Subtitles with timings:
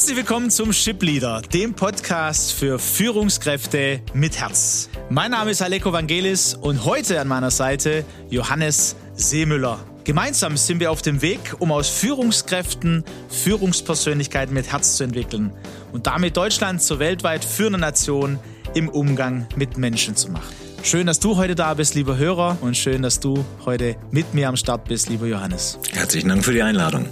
[0.00, 4.88] Herzlich willkommen zum Ship Leader, dem Podcast für Führungskräfte mit Herz.
[5.10, 9.78] Mein Name ist Aleko Vangelis und heute an meiner Seite Johannes Seemüller.
[10.04, 15.52] Gemeinsam sind wir auf dem Weg, um aus Führungskräften Führungspersönlichkeiten mit Herz zu entwickeln
[15.92, 18.38] und damit Deutschland zur weltweit führenden Nation
[18.72, 20.54] im Umgang mit Menschen zu machen.
[20.82, 24.48] Schön, dass du heute da bist, lieber Hörer, und schön, dass du heute mit mir
[24.48, 25.78] am Start bist, lieber Johannes.
[25.92, 27.06] Herzlichen Dank für die Einladung.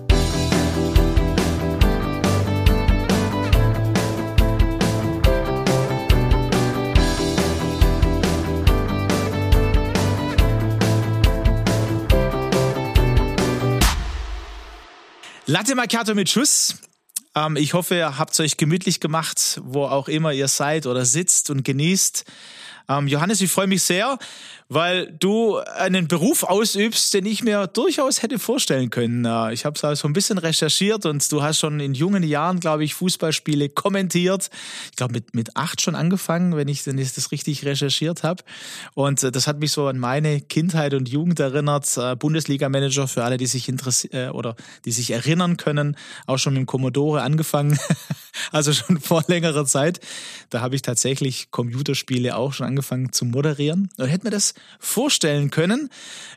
[15.50, 16.76] Latte Macchiato mit Schuss.
[17.34, 21.07] Ähm, ich hoffe, ihr habt es euch gemütlich gemacht, wo auch immer ihr seid oder
[21.07, 22.26] sitzt und genießt.
[22.90, 24.18] Ähm, Johannes, ich freue mich sehr,
[24.68, 29.25] weil du einen Beruf ausübst, den ich mir durchaus hätte vorstellen können.
[29.25, 32.84] Äh, ich habe so ein bisschen recherchiert und du hast schon in jungen Jahren, glaube
[32.84, 34.50] ich, Fußballspiele kommentiert.
[34.91, 38.44] Ich glaube, mit, mit acht schon angefangen, wenn ich, wenn das richtig recherchiert habe.
[38.94, 41.96] Und äh, das hat mich so an meine Kindheit und Jugend erinnert.
[41.96, 45.96] Äh, Bundesliga-Manager für alle, die sich interessieren oder die sich erinnern können,
[46.27, 47.78] auch schon mit dem Commodore angefangen.
[48.52, 50.00] also schon vor längerer Zeit.
[50.50, 53.91] Da habe ich tatsächlich Computerspiele auch schon angefangen zu moderieren.
[53.96, 55.91] Und hätte mir das vorstellen können.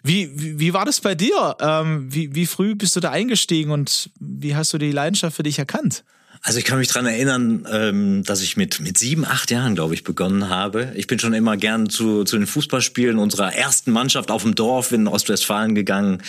[0.04, 1.56] Wie, wie, wie war das bei dir?
[1.60, 5.44] Ähm, wie, wie früh bist du da eingestiegen und wie hast du die Leidenschaft für
[5.44, 6.04] dich erkannt?
[6.44, 9.94] Also ich kann mich dran erinnern, ähm, dass ich mit mit sieben, acht Jahren, glaube
[9.94, 10.92] ich, begonnen habe.
[10.96, 14.92] Ich bin schon immer gern zu, zu den Fußballspielen unserer ersten Mannschaft auf dem Dorf
[14.92, 16.24] in Ostwestfalen gegangen.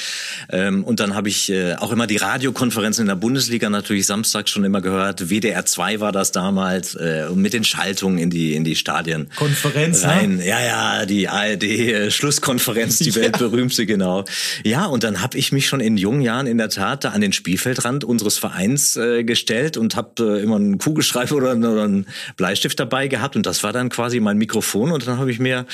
[0.50, 4.50] Ähm, und dann habe ich äh, auch immer die Radiokonferenzen in der Bundesliga natürlich samstags
[4.50, 5.30] schon immer gehört.
[5.30, 9.30] WDR 2 war das damals äh, mit den Schaltungen in die in die Stadien.
[9.34, 10.36] Konferenz, rein.
[10.36, 10.46] Ne?
[10.46, 13.16] Ja, ja, die ARD äh, Schlusskonferenz, die ja.
[13.16, 14.26] weltberühmte, genau.
[14.62, 17.22] Ja, und dann habe ich mich schon in jungen Jahren in der Tat da an
[17.22, 22.78] den Spielfeldrand unseres Vereins gestellt und habe äh, immer einen Kugelschreiber oder, oder einen Bleistift
[22.78, 25.66] dabei gehabt und das war dann quasi mein Mikrofon und dann habe ich mir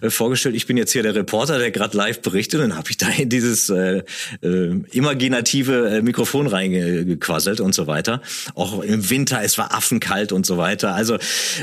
[0.00, 2.90] äh, vorgestellt, ich bin jetzt hier der Reporter, der gerade live berichtet und dann habe
[2.90, 4.02] ich da in dieses äh,
[4.42, 8.22] äh, imaginative äh, Mikrofon reingequasselt und so weiter.
[8.54, 10.94] Auch im Winter, es war affenkalt und so weiter.
[10.94, 11.16] Also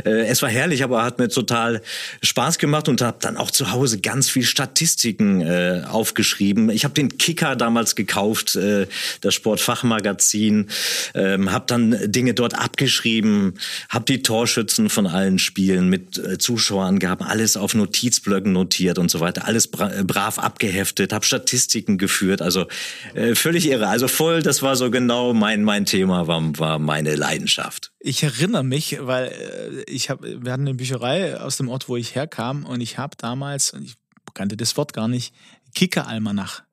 [0.05, 1.81] äh, es war herrlich, aber hat mir total
[2.21, 6.69] Spaß gemacht und habe dann auch zu Hause ganz viel Statistiken äh, aufgeschrieben.
[6.69, 8.87] Ich habe den Kicker damals gekauft, äh,
[9.21, 10.67] das Sportfachmagazin,
[11.15, 13.55] ähm, habe dann Dinge dort abgeschrieben,
[13.89, 19.11] habe die Torschützen von allen Spielen mit äh, Zuschauern gehabt, alles auf Notizblöcken notiert und
[19.11, 22.67] so weiter, alles bra äh, brav abgeheftet, habe Statistiken geführt, also
[23.13, 27.15] äh, völlig irre, also voll, das war so genau mein mein Thema, war, war meine
[27.15, 27.91] Leidenschaft.
[27.99, 31.97] Ich erinnere mich, weil äh, ich habe, wir hatten eine Bücherei aus dem Ort, wo
[31.97, 33.95] ich herkam, und ich habe damals, ich
[34.33, 35.33] kannte das Wort gar nicht,
[35.75, 36.63] Kicker-Almanach,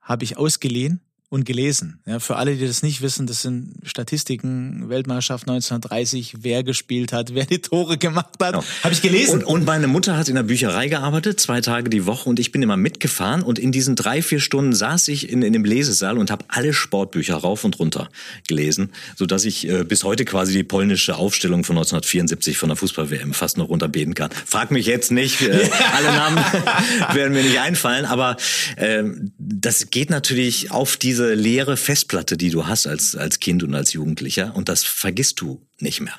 [0.00, 1.00] habe ich ausgeliehen
[1.32, 1.98] und gelesen.
[2.04, 7.34] Ja, für alle, die das nicht wissen, das sind Statistiken, Weltmeisterschaft 1930, wer gespielt hat,
[7.34, 8.52] wer die Tore gemacht hat.
[8.52, 8.64] Genau.
[8.82, 9.38] Habe ich gelesen.
[9.38, 12.52] Und, und, meine Mutter hat in der Bücherei gearbeitet, zwei Tage die Woche und ich
[12.52, 16.18] bin immer mitgefahren und in diesen drei, vier Stunden saß ich in, in dem Lesesaal
[16.18, 18.10] und habe alle Sportbücher rauf und runter
[18.46, 23.32] gelesen, sodass ich äh, bis heute quasi die polnische Aufstellung von 1974 von der Fußball-WM
[23.32, 24.28] fast noch runterbeten kann.
[24.44, 26.44] Frag mich jetzt nicht, äh, alle Namen
[27.14, 28.36] werden mir nicht einfallen, aber
[28.76, 29.04] äh,
[29.38, 33.74] das geht natürlich auf diese diese leere Festplatte, die du hast als, als Kind und
[33.74, 36.14] als Jugendlicher und das vergisst du nicht mehr.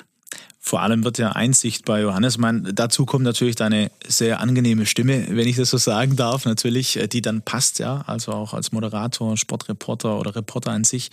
[0.66, 2.38] Vor allem wird ja Einsicht bei Johannes.
[2.38, 6.96] Man, dazu kommt natürlich deine sehr angenehme Stimme, wenn ich das so sagen darf, natürlich,
[6.96, 11.10] äh, die dann passt, ja, also auch als Moderator, Sportreporter oder Reporter an sich.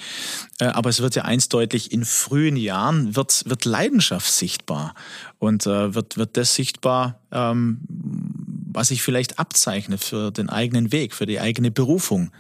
[0.60, 4.96] Äh, aber es wird ja eins deutlich, in frühen Jahren wird, wird Leidenschaft sichtbar
[5.38, 7.82] und äh, wird, wird das sichtbar, ähm,
[8.72, 12.32] was sich vielleicht abzeichnet für den eigenen Weg, für die eigene Berufung.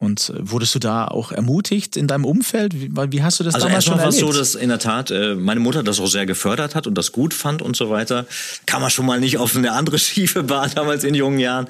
[0.00, 2.72] Und äh, wurdest du da auch ermutigt in deinem Umfeld?
[2.80, 4.06] Wie, wie hast du das also damals schon erlebt?
[4.06, 6.76] Also war es so, dass in der Tat äh, meine Mutter das auch sehr gefördert
[6.76, 8.26] hat und das gut fand und so weiter.
[8.64, 11.66] Kann man schon mal nicht auf eine andere schiefe Bahn damals in jungen Jahren.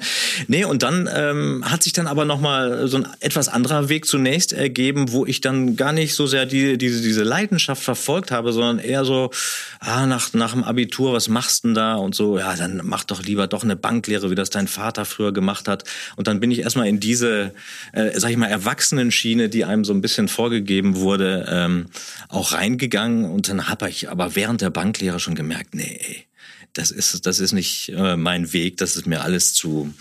[0.47, 4.53] Nee, und dann ähm, hat sich dann aber nochmal so ein etwas anderer Weg zunächst
[4.53, 8.77] ergeben, wo ich dann gar nicht so sehr die, diese, diese Leidenschaft verfolgt habe, sondern
[8.77, 9.31] eher so,
[9.79, 11.95] ah, nach, nach dem Abitur, was machst du denn da?
[11.95, 15.31] Und so, ja, dann mach doch lieber doch eine Banklehre, wie das dein Vater früher
[15.31, 15.83] gemacht hat.
[16.15, 17.53] Und dann bin ich erstmal in diese
[17.93, 21.87] äh, sag ich mal, Erwachsenenschiene, die einem so ein bisschen vorgegeben wurde, ähm,
[22.27, 23.25] auch reingegangen.
[23.25, 26.25] Und dann habe ich aber während der Banklehre schon gemerkt, nee,
[26.73, 29.93] das ist, das ist nicht äh, mein Weg, das ist mir alles zu,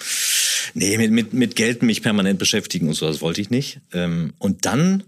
[0.74, 3.80] nee, mit, mit, mit Geld mich permanent beschäftigen und so, das wollte ich nicht.
[3.92, 5.04] Ähm, und dann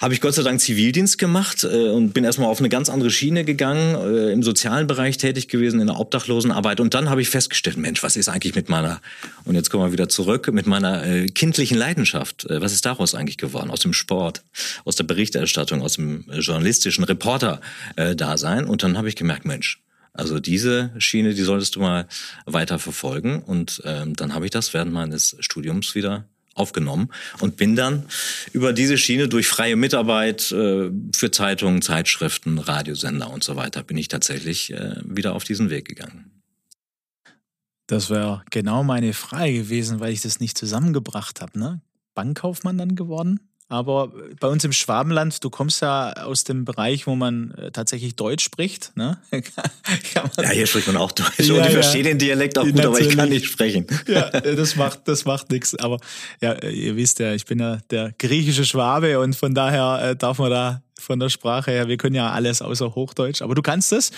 [0.00, 3.10] habe ich Gott sei Dank Zivildienst gemacht äh, und bin erstmal auf eine ganz andere
[3.10, 6.80] Schiene gegangen, äh, im sozialen Bereich tätig gewesen, in der Obdachlosenarbeit.
[6.80, 9.00] Und dann habe ich festgestellt, Mensch, was ist eigentlich mit meiner,
[9.44, 13.14] und jetzt kommen wir wieder zurück, mit meiner äh, kindlichen Leidenschaft, äh, was ist daraus
[13.14, 13.70] eigentlich geworden?
[13.70, 14.42] Aus dem Sport,
[14.84, 18.64] aus der Berichterstattung, aus dem äh, journalistischen Reporter-Dasein.
[18.64, 19.80] und dann habe ich gemerkt, Mensch,
[20.12, 22.06] also diese Schiene, die solltest du mal
[22.46, 23.42] weiter verfolgen.
[23.42, 26.24] Und ähm, dann habe ich das während meines Studiums wieder
[26.54, 27.10] aufgenommen
[27.40, 28.04] und bin dann
[28.52, 33.96] über diese Schiene durch freie Mitarbeit äh, für Zeitungen, Zeitschriften, Radiosender und so weiter bin
[33.96, 36.30] ich tatsächlich äh, wieder auf diesen Weg gegangen.
[37.86, 41.58] Das wäre genau meine Frage gewesen, weil ich das nicht zusammengebracht habe.
[41.58, 41.80] Ne?
[42.14, 43.49] Bankkaufmann dann geworden?
[43.70, 48.16] Aber bei uns im Schwabenland, du kommst ja aus dem Bereich, wo man äh, tatsächlich
[48.16, 48.90] Deutsch spricht.
[48.96, 49.16] Ne?
[49.32, 51.38] ja, hier spricht man auch Deutsch.
[51.38, 51.70] Ja, und ich ja.
[51.70, 52.98] verstehe den Dialekt auch gut, Natürlich.
[52.98, 53.86] aber ich kann nicht sprechen.
[54.08, 55.76] ja, das macht, das macht nichts.
[55.76, 55.98] Aber
[56.40, 60.40] ja, ihr wisst ja, ich bin ja der griechische Schwabe und von daher äh, darf
[60.40, 61.86] man da von der Sprache her.
[61.86, 64.10] Wir können ja alles außer Hochdeutsch, aber du kannst es.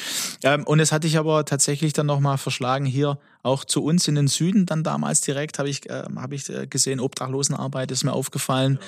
[0.43, 4.15] Ähm, und es hatte ich aber tatsächlich dann nochmal verschlagen hier auch zu uns in
[4.15, 8.13] den Süden dann damals direkt habe ich äh, habe ich äh, gesehen Obdachlosenarbeit ist mir
[8.13, 8.79] aufgefallen.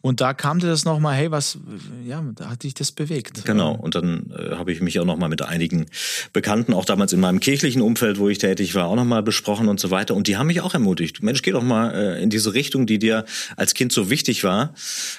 [0.00, 1.58] Und da kam dir das nochmal hey was
[2.06, 3.44] ja da hat dich das bewegt.
[3.44, 5.86] Genau und dann äh, habe ich mich auch nochmal mit einigen
[6.32, 9.78] Bekannten auch damals in meinem kirchlichen Umfeld wo ich tätig war auch nochmal besprochen und
[9.78, 10.14] so weiter.
[10.14, 11.22] Und die haben mich auch ermutigt.
[11.22, 13.26] Mensch geh doch mal äh, in diese Richtung die dir
[13.56, 14.72] als Kind so wichtig war.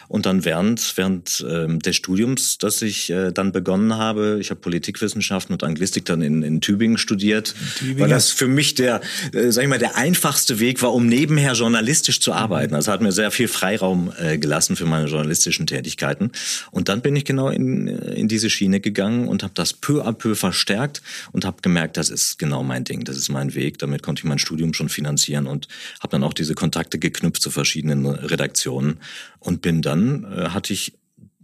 [0.08, 4.60] Und dann während während ähm, des Studiums das ich äh, dann begonnen habe ich habe
[4.60, 8.00] Politikwissenschaften und Anglistik dann in, in Tübingen studiert Tübingen.
[8.00, 9.02] weil das für mich der,
[9.34, 12.74] äh, sag ich mal, der einfachste Weg war, um nebenher journalistisch zu arbeiten.
[12.74, 16.32] Das hat mir sehr viel Freiraum äh, gelassen für meine journalistischen Tätigkeiten.
[16.72, 20.14] Und dann bin ich genau in, in diese Schiene gegangen und habe das peu à
[20.14, 21.02] peu verstärkt
[21.32, 23.80] und habe gemerkt, das ist genau mein Ding, das ist mein Weg.
[23.80, 25.68] Damit konnte ich mein Studium schon finanzieren und
[26.00, 29.00] habe dann auch diese Kontakte geknüpft zu verschiedenen Redaktionen
[29.40, 30.94] und bin dann, äh, hatte ich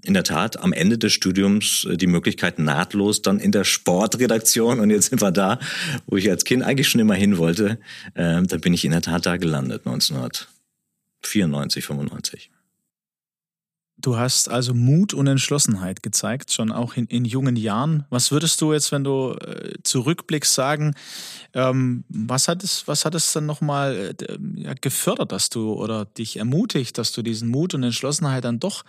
[0.07, 4.79] in der Tat am Ende des Studiums äh, die Möglichkeit nahtlos dann in der Sportredaktion
[4.79, 5.59] und jetzt sind wir da,
[6.07, 7.79] wo ich als Kind eigentlich schon immer hin wollte.
[8.13, 12.51] Äh, da bin ich in der Tat da gelandet 1994, 95.
[13.99, 18.05] Du hast also Mut und Entschlossenheit gezeigt, schon auch in, in jungen Jahren.
[18.11, 20.93] Was würdest du jetzt, wenn du äh, zurückblickst, sagen,
[21.53, 26.37] ähm, was, hat es, was hat es dann nochmal äh, gefördert, dass du oder dich
[26.37, 28.85] ermutigt, dass du diesen Mut und Entschlossenheit dann doch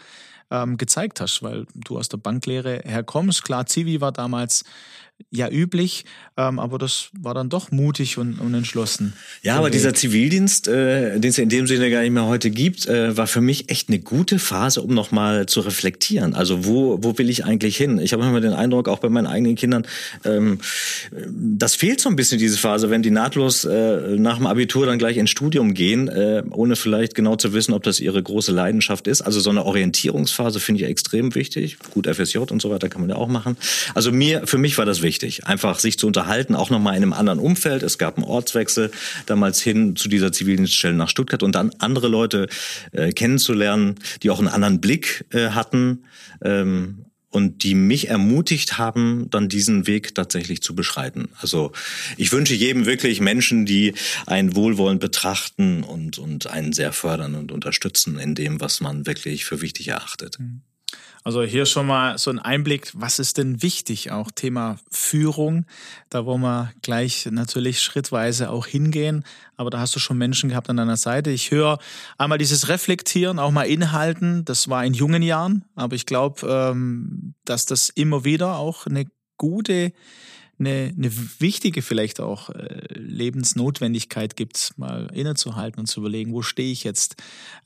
[0.50, 3.44] ähm, gezeigt hast, weil du aus der Banklehre herkommst.
[3.44, 4.64] Klar, Zivi war damals
[5.30, 6.04] ja üblich,
[6.36, 9.14] ähm, aber das war dann doch mutig und, und entschlossen.
[9.42, 12.86] Ja, aber dieser Zivildienst, äh, den es in dem Sinne gar nicht mehr heute gibt,
[12.86, 16.34] äh, war für mich echt eine gute Phase, um nochmal zu reflektieren.
[16.34, 17.98] Also wo, wo will ich eigentlich hin?
[17.98, 19.86] Ich habe immer den Eindruck, auch bei meinen eigenen Kindern,
[20.24, 20.60] ähm,
[21.30, 24.98] das fehlt so ein bisschen diese Phase, wenn die nahtlos äh, nach dem Abitur dann
[24.98, 29.06] gleich ins Studium gehen, äh, ohne vielleicht genau zu wissen, ob das ihre große Leidenschaft
[29.08, 29.22] ist.
[29.22, 31.76] Also so eine Orientierungsphase finde ich extrem wichtig.
[31.90, 33.56] Gut, FSJ und so weiter kann man ja auch machen.
[33.94, 37.02] Also mir, für mich war das wichtig wichtig, einfach sich zu unterhalten, auch nochmal in
[37.02, 37.82] einem anderen Umfeld.
[37.82, 38.90] Es gab einen Ortswechsel
[39.26, 42.46] damals hin zu dieser Zivildienststelle nach Stuttgart und dann andere Leute
[42.93, 46.05] äh, kennenzulernen, die auch einen anderen Blick äh, hatten.
[46.43, 51.28] Ähm, und die mich ermutigt haben, dann diesen Weg tatsächlich zu beschreiten.
[51.40, 51.72] Also
[52.16, 53.94] ich wünsche jedem wirklich Menschen, die
[54.26, 59.44] einen wohlwollend betrachten und, und einen sehr fördern und unterstützen in dem, was man wirklich
[59.44, 60.38] für wichtig erachtet.
[60.38, 60.62] Mhm.
[61.25, 65.67] Also hier schon mal so ein Einblick, was ist denn wichtig, auch Thema Führung.
[66.11, 69.25] Da wollen wir gleich natürlich schrittweise auch hingehen.
[69.56, 71.31] Aber da hast du schon Menschen gehabt an deiner Seite.
[71.31, 71.79] Ich höre
[72.17, 74.44] einmal dieses Reflektieren, auch mal inhalten.
[74.44, 75.65] Das war in jungen Jahren.
[75.75, 79.06] Aber ich glaube, ähm, dass das immer wieder auch eine
[79.37, 79.93] gute
[80.58, 81.10] eine, eine
[81.41, 87.17] wichtige vielleicht auch äh, Lebensnotwendigkeit gibt, mal innezuhalten und zu überlegen, wo stehe ich jetzt?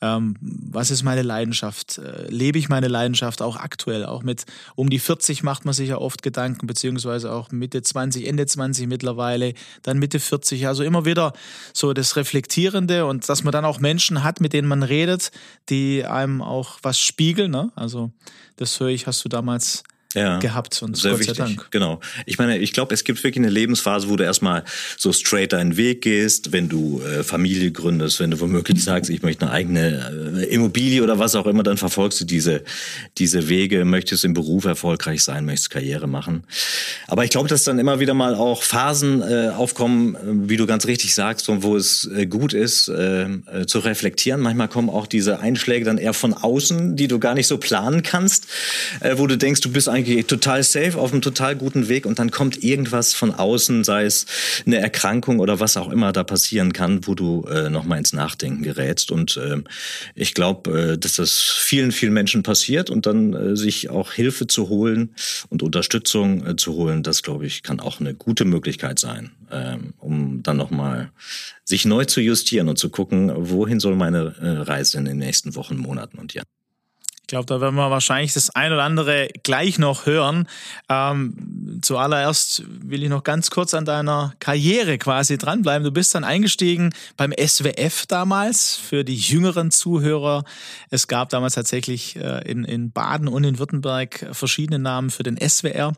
[0.00, 1.98] Ähm, was ist meine Leidenschaft?
[1.98, 4.04] Äh, lebe ich meine Leidenschaft auch aktuell?
[4.04, 4.44] Auch mit
[4.74, 8.86] um die 40 macht man sich ja oft Gedanken, beziehungsweise auch Mitte 20, Ende 20
[8.86, 10.66] mittlerweile, dann Mitte 40.
[10.66, 11.32] Also immer wieder
[11.72, 15.30] so das Reflektierende und dass man dann auch Menschen hat, mit denen man redet,
[15.68, 17.50] die einem auch was spiegeln.
[17.50, 17.72] Ne?
[17.74, 18.12] Also
[18.56, 19.82] das höre ich, hast du damals
[20.14, 21.36] ja, gehabt und sehr Gott wichtig.
[21.36, 21.70] sei Dank.
[21.70, 22.00] Genau.
[22.26, 24.64] Ich meine, ich glaube, es gibt wirklich eine Lebensphase, wo du erstmal
[24.96, 29.22] so straight deinen Weg gehst, wenn du äh, Familie gründest, wenn du womöglich sagst, ich
[29.22, 32.62] möchte eine eigene äh, Immobilie oder was auch immer, dann verfolgst du diese
[33.18, 36.44] diese Wege, möchtest im Beruf erfolgreich sein, möchtest Karriere machen.
[37.08, 40.66] Aber ich glaube, dass dann immer wieder mal auch Phasen äh, aufkommen, äh, wie du
[40.66, 43.26] ganz richtig sagst, wo es äh, gut ist äh,
[43.66, 44.40] zu reflektieren.
[44.40, 48.02] Manchmal kommen auch diese Einschläge dann eher von außen, die du gar nicht so planen
[48.02, 48.46] kannst,
[49.16, 52.18] wo du denkst, du bist eigentlich eigentlich total safe, auf einem total guten Weg und
[52.18, 54.26] dann kommt irgendwas von außen, sei es
[54.66, 58.62] eine Erkrankung oder was auch immer da passieren kann, wo du äh, nochmal ins Nachdenken
[58.62, 59.10] gerätst.
[59.10, 59.62] Und äh,
[60.14, 64.46] ich glaube, äh, dass das vielen, vielen Menschen passiert und dann äh, sich auch Hilfe
[64.46, 65.14] zu holen
[65.48, 69.76] und Unterstützung äh, zu holen, das glaube ich, kann auch eine gute Möglichkeit sein, äh,
[69.98, 71.10] um dann nochmal
[71.64, 75.54] sich neu zu justieren und zu gucken, wohin soll meine äh, Reise in den nächsten
[75.54, 76.61] Wochen, Monaten und Jahren.
[77.22, 80.46] Ich glaube, da werden wir wahrscheinlich das ein oder andere gleich noch hören.
[80.90, 85.84] Ähm, zuallererst will ich noch ganz kurz an deiner Karriere quasi dranbleiben.
[85.84, 90.44] Du bist dann eingestiegen beim SWF damals für die jüngeren Zuhörer.
[90.90, 95.38] Es gab damals tatsächlich äh, in, in Baden und in Württemberg verschiedene Namen für den
[95.38, 95.94] SWR.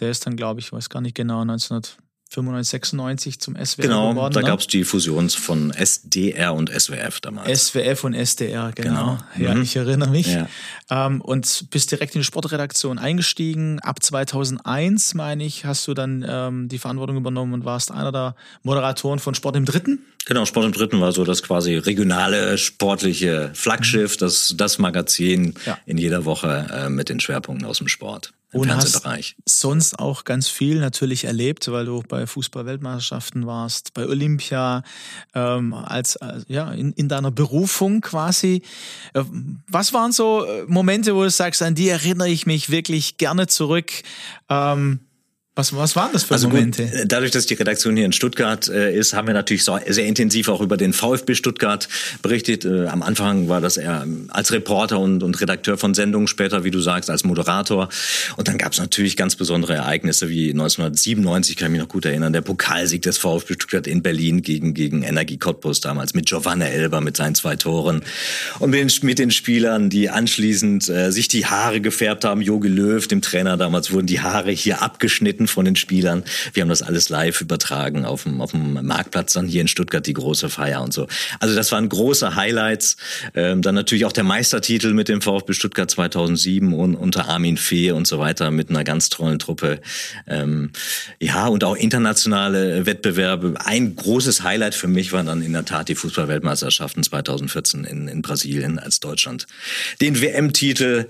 [0.00, 1.96] Der ist dann, glaube ich, weiß gar nicht genau, 1900
[2.32, 4.14] 95, 96 zum SWR genau, geworden.
[4.14, 4.46] Genau, da ne?
[4.46, 7.66] gab es die Fusion von SDR und SWF damals.
[7.66, 9.18] SWF und SDR, genau.
[9.36, 9.48] genau.
[9.48, 9.62] Ja, mhm.
[9.62, 10.28] ich erinnere mich.
[10.28, 10.48] Ja.
[10.90, 13.80] Ähm, und bist direkt in die Sportredaktion eingestiegen.
[13.80, 18.34] Ab 2001, meine ich, hast du dann ähm, die Verantwortung übernommen und warst einer der
[18.62, 19.98] Moderatoren von Sport im Dritten.
[20.24, 24.20] Genau, Sport im Dritten war so das quasi regionale sportliche Flaggschiff, mhm.
[24.20, 25.76] das, das Magazin ja.
[25.84, 29.02] in jeder Woche äh, mit den Schwerpunkten aus dem Sport und hast
[29.46, 34.82] sonst auch ganz viel natürlich erlebt, weil du bei Fußball-Weltmeisterschaften warst, bei Olympia,
[35.34, 38.62] ähm, als äh, ja in, in deiner Berufung quasi.
[39.14, 39.24] Äh,
[39.68, 43.46] was waren so äh, Momente, wo du sagst, an die erinnere ich mich wirklich gerne
[43.46, 43.90] zurück?
[44.48, 45.00] Ähm,
[45.54, 46.84] was, was waren das für also Momente?
[46.84, 50.06] Gut, dadurch, dass die Redaktion hier in Stuttgart äh, ist, haben wir natürlich so, sehr
[50.06, 51.90] intensiv auch über den VfB Stuttgart
[52.22, 52.64] berichtet.
[52.64, 56.70] Äh, am Anfang war das eher als Reporter und, und Redakteur von Sendungen, später, wie
[56.70, 57.90] du sagst, als Moderator.
[58.38, 62.06] Und dann gab es natürlich ganz besondere Ereignisse, wie 1997, kann ich mich noch gut
[62.06, 66.64] erinnern, der Pokalsieg des VfB Stuttgart in Berlin gegen, gegen Energie Cottbus damals mit Giovanna
[66.64, 68.02] Elber mit seinen zwei Toren.
[68.58, 72.40] Und mit den, mit den Spielern, die anschließend äh, sich die Haare gefärbt haben.
[72.40, 76.24] Jogi Löw, dem Trainer damals, wurden die Haare hier abgeschnitten Berichten von den Spielern.
[76.52, 80.06] Wir haben das alles live übertragen auf dem, auf dem Marktplatz dann hier in Stuttgart,
[80.06, 81.06] die große Feier und so.
[81.40, 82.96] Also das waren große Highlights.
[83.34, 87.92] Ähm, dann natürlich auch der Meistertitel mit dem VfB Stuttgart 2007 und unter Armin Fee
[87.92, 89.80] und so weiter mit einer ganz tollen Truppe.
[90.26, 90.70] Ähm,
[91.20, 93.54] ja, und auch internationale Wettbewerbe.
[93.64, 98.22] Ein großes Highlight für mich war dann in der Tat die Fußballweltmeisterschaften 2014 in, in
[98.22, 99.46] Brasilien, als Deutschland
[100.00, 101.06] den WM-Titel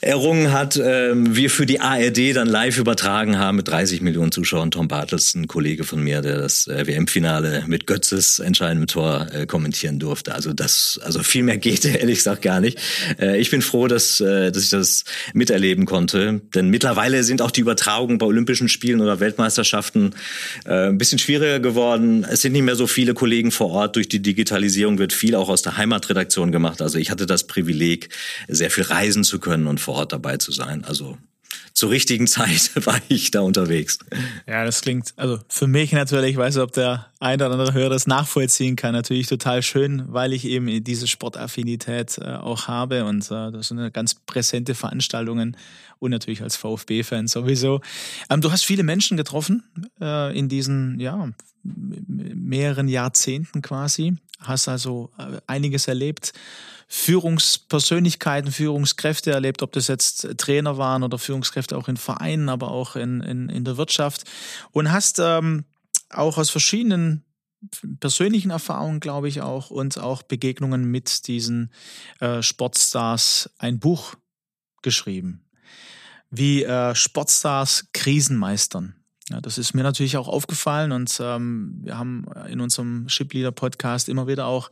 [0.00, 0.76] errungen hat.
[0.82, 4.72] Ähm, wir für die ARD dann live übertragen haben mit 30 Millionen Zuschauern.
[4.72, 9.46] Tom Bartels, ein Kollege von mir, der das äh, WM-Finale mit Götzes entscheidendem Tor äh,
[9.46, 10.34] kommentieren durfte.
[10.34, 12.78] Also das, also viel mehr geht ehrlich gesagt gar nicht.
[13.20, 17.60] Äh, ich bin froh, dass, dass ich das miterleben konnte, denn mittlerweile sind auch die
[17.60, 20.14] Übertragungen bei Olympischen Spielen oder Weltmeisterschaften
[20.64, 22.24] ein bisschen schwieriger geworden.
[22.28, 23.96] Es sind nicht mehr so viele Kollegen vor Ort.
[23.96, 26.82] Durch die Digitalisierung wird viel auch aus der Heimatredaktion gemacht.
[26.82, 28.08] Also ich hatte das Privileg,
[28.48, 30.84] sehr viel reisen zu können und vor Ort dabei zu sein.
[30.84, 31.18] Also
[31.72, 33.98] zur richtigen Zeit war ich da unterwegs.
[34.46, 37.72] Ja, das klingt, also für mich natürlich, ich weiß nicht, ob der ein oder andere
[37.72, 43.04] Hörer das nachvollziehen kann, natürlich total schön, weil ich eben diese Sportaffinität äh, auch habe
[43.04, 45.56] und äh, das sind ganz präsente Veranstaltungen
[45.98, 47.80] und natürlich als VfB-Fan sowieso.
[48.28, 49.62] Ähm, du hast viele Menschen getroffen
[50.00, 51.30] äh, in diesen, ja,
[51.62, 56.32] mehreren Jahrzehnten quasi, hast also äh, einiges erlebt.
[56.94, 62.96] Führungspersönlichkeiten, Führungskräfte erlebt, ob das jetzt Trainer waren oder Führungskräfte auch in Vereinen, aber auch
[62.96, 64.24] in, in, in der Wirtschaft.
[64.72, 65.64] Und hast ähm,
[66.10, 67.24] auch aus verschiedenen
[67.98, 71.72] persönlichen Erfahrungen, glaube ich auch, und auch Begegnungen mit diesen
[72.20, 74.14] äh, Sportstars ein Buch
[74.82, 75.46] geschrieben.
[76.28, 79.01] Wie äh, Sportstars Krisen meistern.
[79.30, 84.08] Ja, das ist mir natürlich auch aufgefallen und ähm, wir haben in unserem Shipleader Podcast
[84.08, 84.70] immer wieder auch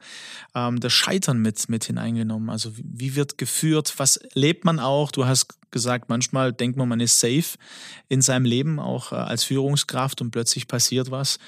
[0.55, 2.51] ähm, das Scheitern mit, mit hineingenommen.
[2.51, 5.13] Also wie, wie wird geführt, was lebt man auch?
[5.13, 7.59] Du hast gesagt, manchmal denkt man, man ist safe
[8.09, 11.39] in seinem Leben, auch äh, als Führungskraft und plötzlich passiert was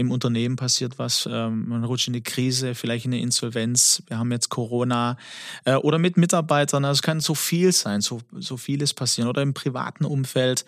[0.00, 4.18] im Unternehmen passiert was, ähm, man rutscht in eine Krise, vielleicht in eine Insolvenz, wir
[4.18, 5.16] haben jetzt Corona
[5.64, 9.42] äh, oder mit Mitarbeitern, also es kann so viel sein, so, so vieles passieren oder
[9.42, 10.64] im privaten Umfeld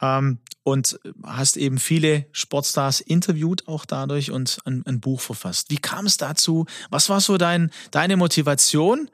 [0.00, 5.70] ähm, und hast eben viele Sportstars interviewt auch dadurch und ein, ein Buch verfasst.
[5.70, 6.66] Wie kam es dazu?
[6.90, 9.10] Was war so dein, deine Motivation?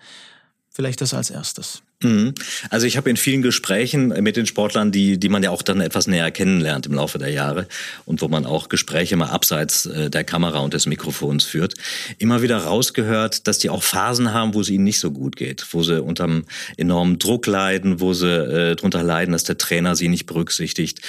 [0.69, 1.84] Vielleicht das als erstes.
[2.03, 2.35] Mhm.
[2.71, 5.81] Also ich habe in vielen Gesprächen mit den Sportlern, die, die man ja auch dann
[5.81, 7.67] etwas näher kennenlernt im Laufe der Jahre
[8.05, 11.75] und wo man auch Gespräche mal abseits äh, der Kamera und des Mikrofons führt,
[12.19, 15.67] immer wieder rausgehört, dass die auch Phasen haben, wo es ihnen nicht so gut geht,
[15.71, 16.45] wo sie unterm
[16.77, 21.01] enormen Druck leiden, wo sie äh, darunter leiden, dass der Trainer sie nicht berücksichtigt,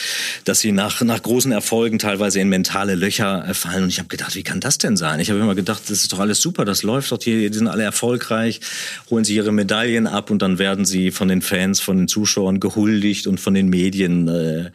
[0.45, 3.83] dass sie nach, nach großen Erfolgen teilweise in mentale Löcher äh, fallen.
[3.83, 5.19] Und ich habe gedacht, wie kann das denn sein?
[5.19, 7.67] Ich habe immer gedacht, das ist doch alles super, das läuft doch hier, die sind
[7.67, 8.61] alle erfolgreich,
[9.09, 12.07] holen sie ihre Medaillen ab und dann werden werden sie von den Fans, von den
[12.07, 14.71] Zuschauern gehuldigt und von den Medien äh,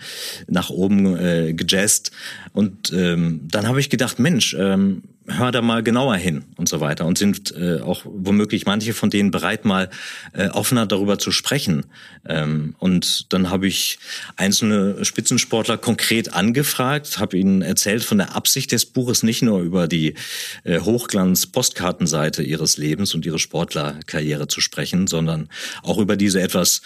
[0.48, 2.10] nach oben äh, gejazzt.
[2.52, 6.80] Und ähm, dann habe ich gedacht, Mensch, ähm, hör da mal genauer hin und so
[6.80, 9.90] weiter und sind äh, auch womöglich manche von denen bereit, mal
[10.32, 11.86] äh, offener darüber zu sprechen.
[12.26, 13.98] Ähm, und dann habe ich
[14.36, 19.88] einzelne Spitzensportler konkret angefragt, habe ihnen erzählt von der Absicht des Buches, nicht nur über
[19.88, 20.14] die
[20.64, 25.48] äh, Hochglanz-Postkartenseite ihres Lebens und ihre Sportlerkarriere zu sprechen, sondern
[25.82, 26.82] auch über diese etwas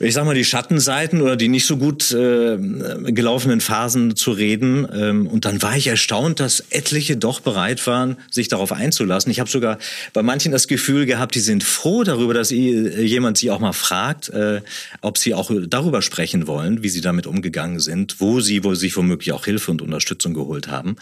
[0.00, 4.86] ich sag mal, die Schattenseiten oder die nicht so gut äh, gelaufenen Phasen zu reden.
[4.92, 9.30] Ähm, und dann war ich erstaunt, dass etliche doch bereit waren, sich darauf einzulassen.
[9.30, 9.78] Ich habe sogar
[10.12, 14.28] bei manchen das Gefühl gehabt, die sind froh darüber, dass jemand sie auch mal fragt,
[14.30, 14.62] äh,
[15.00, 18.96] ob sie auch darüber sprechen wollen, wie sie damit umgegangen sind, wo sie wo sich
[18.96, 20.96] womöglich auch Hilfe und Unterstützung geholt haben.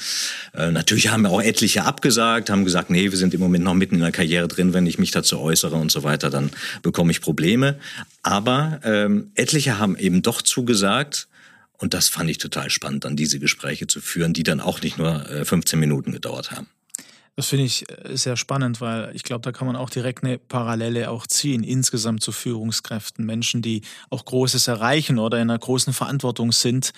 [0.55, 3.97] Äh, natürlich haben auch etliche abgesagt, haben gesagt, nee, wir sind im Moment noch mitten
[3.97, 6.51] in der Karriere drin, wenn ich mich dazu äußere und so weiter, dann
[6.83, 7.77] bekomme ich Probleme.
[8.23, 11.29] Aber ähm, etliche haben eben doch zugesagt.
[11.79, 14.99] Und das fand ich total spannend, dann diese Gespräche zu führen, die dann auch nicht
[14.99, 16.69] nur äh, 15 Minuten gedauert haben.
[17.37, 20.39] Das finde ich äh, sehr spannend, weil ich glaube, da kann man auch direkt eine
[20.39, 25.93] Parallele auch ziehen, insgesamt zu Führungskräften, Menschen, die auch Großes erreichen oder in einer großen
[25.93, 26.93] Verantwortung sind.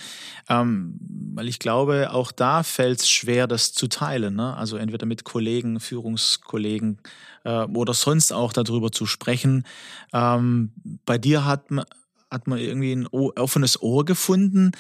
[0.49, 0.97] Ähm,
[1.35, 4.37] weil ich glaube, auch da fällt es schwer, das zu teilen.
[4.37, 4.57] Ne?
[4.57, 7.01] Also entweder mit Kollegen, Führungskollegen
[7.45, 9.65] äh, oder sonst auch darüber zu sprechen.
[10.13, 10.73] Ähm,
[11.05, 11.85] bei dir hat man
[12.31, 14.73] hat man irgendwie ein offenes Ohr gefunden,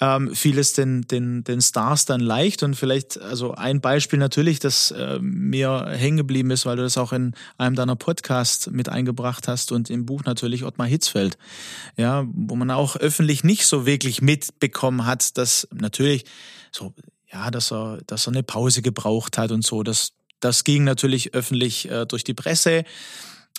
[0.00, 2.62] ähm, fiel es den, den, den Stars dann leicht.
[2.62, 6.98] Und vielleicht, also ein Beispiel natürlich, das äh, mir hängen geblieben ist, weil du das
[6.98, 11.38] auch in einem deiner Podcasts mit eingebracht hast und im Buch natürlich Ottmar Hitzfeld,
[11.96, 16.24] ja, wo man auch öffentlich nicht so wirklich mitbekommen hat, dass natürlich
[16.70, 16.94] so,
[17.32, 21.34] ja, dass er, dass er eine Pause gebraucht hat und so, das, das ging natürlich
[21.34, 22.84] öffentlich äh, durch die Presse.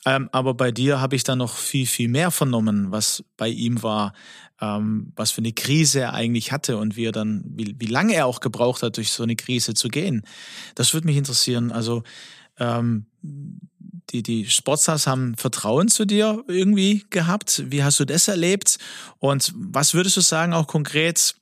[0.06, 3.84] Ähm, aber bei dir habe ich dann noch viel, viel mehr vernommen, was bei ihm
[3.84, 4.14] war,
[4.60, 8.14] ähm, was für eine Krise er eigentlich hatte und wie er dann, wie, wie lange
[8.14, 10.24] er auch gebraucht hat, durch so eine Krise zu gehen.
[10.76, 11.72] Das würde mich interessieren.
[11.72, 12.04] Also
[12.60, 17.64] ähm, die, die Sportstars haben Vertrauen zu dir irgendwie gehabt.
[17.68, 18.78] Wie hast du das erlebt?
[19.20, 21.36] Und was würdest du sagen, auch konkret,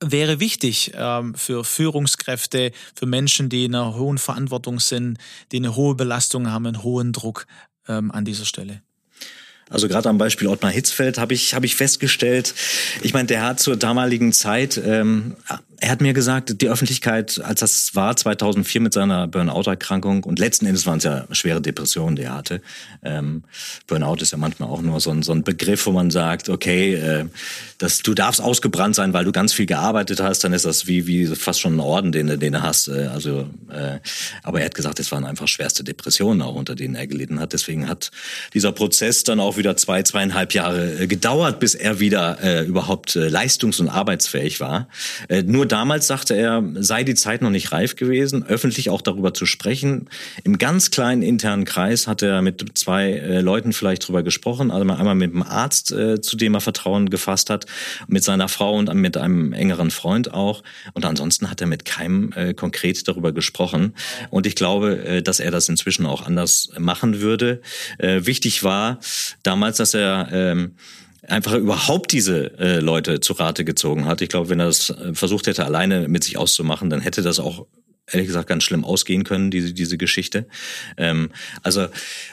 [0.00, 5.18] wäre wichtig ähm, für Führungskräfte, für Menschen, die in einer hohen Verantwortung sind,
[5.52, 7.46] die eine hohe Belastung haben, einen hohen Druck
[7.88, 8.82] ähm, an dieser Stelle.
[9.70, 12.54] Also gerade am Beispiel Ottmar Hitzfeld habe ich, hab ich festgestellt,
[13.02, 15.36] ich meine, der hat zur damaligen Zeit ähm,
[15.84, 20.64] er hat mir gesagt, die Öffentlichkeit, als das war 2004 mit seiner Burnout-Erkrankung und letzten
[20.64, 22.62] Endes waren es ja schwere Depressionen, die er hatte.
[23.02, 23.44] Ähm,
[23.86, 26.94] Burnout ist ja manchmal auch nur so ein, so ein Begriff, wo man sagt, okay,
[26.94, 27.26] äh,
[27.76, 31.06] dass du darfst ausgebrannt sein, weil du ganz viel gearbeitet hast, dann ist das wie
[31.06, 32.88] wie fast schon ein Orden, den, den du hast.
[32.88, 33.98] Äh, also, äh,
[34.42, 37.52] aber er hat gesagt, es waren einfach schwerste Depressionen auch unter denen er gelitten hat.
[37.52, 38.10] Deswegen hat
[38.54, 43.16] dieser Prozess dann auch wieder zwei zweieinhalb Jahre äh, gedauert, bis er wieder äh, überhaupt
[43.16, 44.88] äh, leistungs- und arbeitsfähig war.
[45.44, 49.44] Nur damals sagte er, sei die Zeit noch nicht reif gewesen, öffentlich auch darüber zu
[49.44, 50.08] sprechen.
[50.44, 54.70] Im ganz kleinen internen Kreis hat er mit zwei äh, Leuten vielleicht drüber gesprochen.
[54.70, 57.66] Also einmal mit dem Arzt, äh, zu dem er Vertrauen gefasst hat,
[58.06, 60.62] mit seiner Frau und mit einem engeren Freund auch.
[60.92, 63.94] Und ansonsten hat er mit keinem äh, konkret darüber gesprochen.
[64.30, 67.60] Und ich glaube, äh, dass er das inzwischen auch anders machen würde.
[67.98, 69.00] Äh, wichtig war
[69.42, 70.76] damals, dass er ähm,
[71.28, 74.20] einfach überhaupt diese äh, Leute zu Rate gezogen hat.
[74.20, 77.38] Ich glaube, wenn er das äh, versucht hätte, alleine mit sich auszumachen, dann hätte das
[77.38, 77.66] auch
[78.10, 80.46] ehrlich gesagt ganz schlimm ausgehen können, diese, diese Geschichte.
[80.96, 81.30] Ähm,
[81.62, 81.86] also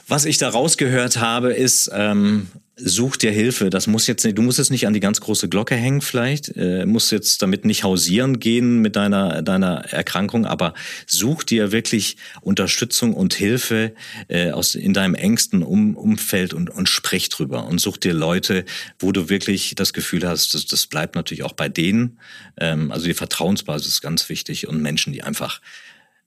[0.07, 2.47] was ich da rausgehört habe, ist, ähm,
[2.83, 3.69] such dir Hilfe.
[3.69, 6.85] Das muss jetzt du musst jetzt nicht an die ganz große Glocke hängen vielleicht, äh,
[6.85, 10.73] musst jetzt damit nicht hausieren gehen mit deiner, deiner Erkrankung, aber
[11.07, 13.93] such dir wirklich Unterstützung und Hilfe
[14.27, 18.65] äh, aus, in deinem engsten um, Umfeld und, und sprich drüber und such dir Leute,
[18.99, 22.19] wo du wirklich das Gefühl hast, das, das bleibt natürlich auch bei denen.
[22.57, 25.61] Ähm, also die Vertrauensbasis ist ganz wichtig und Menschen, die einfach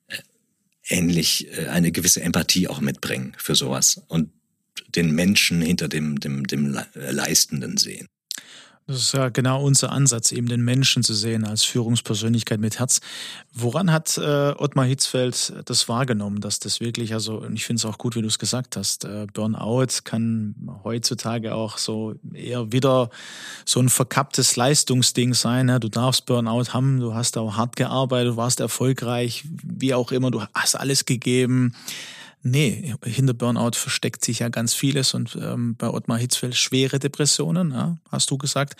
[0.07, 0.17] äh,
[0.87, 4.01] ähnlich äh, eine gewisse Empathie auch mitbringen für sowas.
[4.07, 4.29] Und
[4.87, 8.07] den Menschen hinter dem, dem, dem Leistenden sehen.
[8.87, 13.01] Das ist ja genau unser Ansatz, eben den Menschen zu sehen als Führungspersönlichkeit mit Herz.
[13.51, 17.85] Woran hat äh, Ottmar Hitzfeld das wahrgenommen, dass das wirklich, also und ich finde es
[17.85, 23.09] auch gut, wie du es gesagt hast, äh, Burnout kann heutzutage auch so eher wieder
[23.65, 25.67] so ein verkapptes Leistungsding sein.
[25.67, 25.79] Ja?
[25.79, 30.29] Du darfst Burnout haben, du hast auch hart gearbeitet, du warst erfolgreich, wie auch immer,
[30.29, 31.73] du hast alles gegeben.
[32.47, 37.71] Nee, hinter Burnout versteckt sich ja ganz vieles und ähm, bei Ottmar Hitzfeld schwere Depressionen,
[37.71, 38.79] ja, hast du gesagt.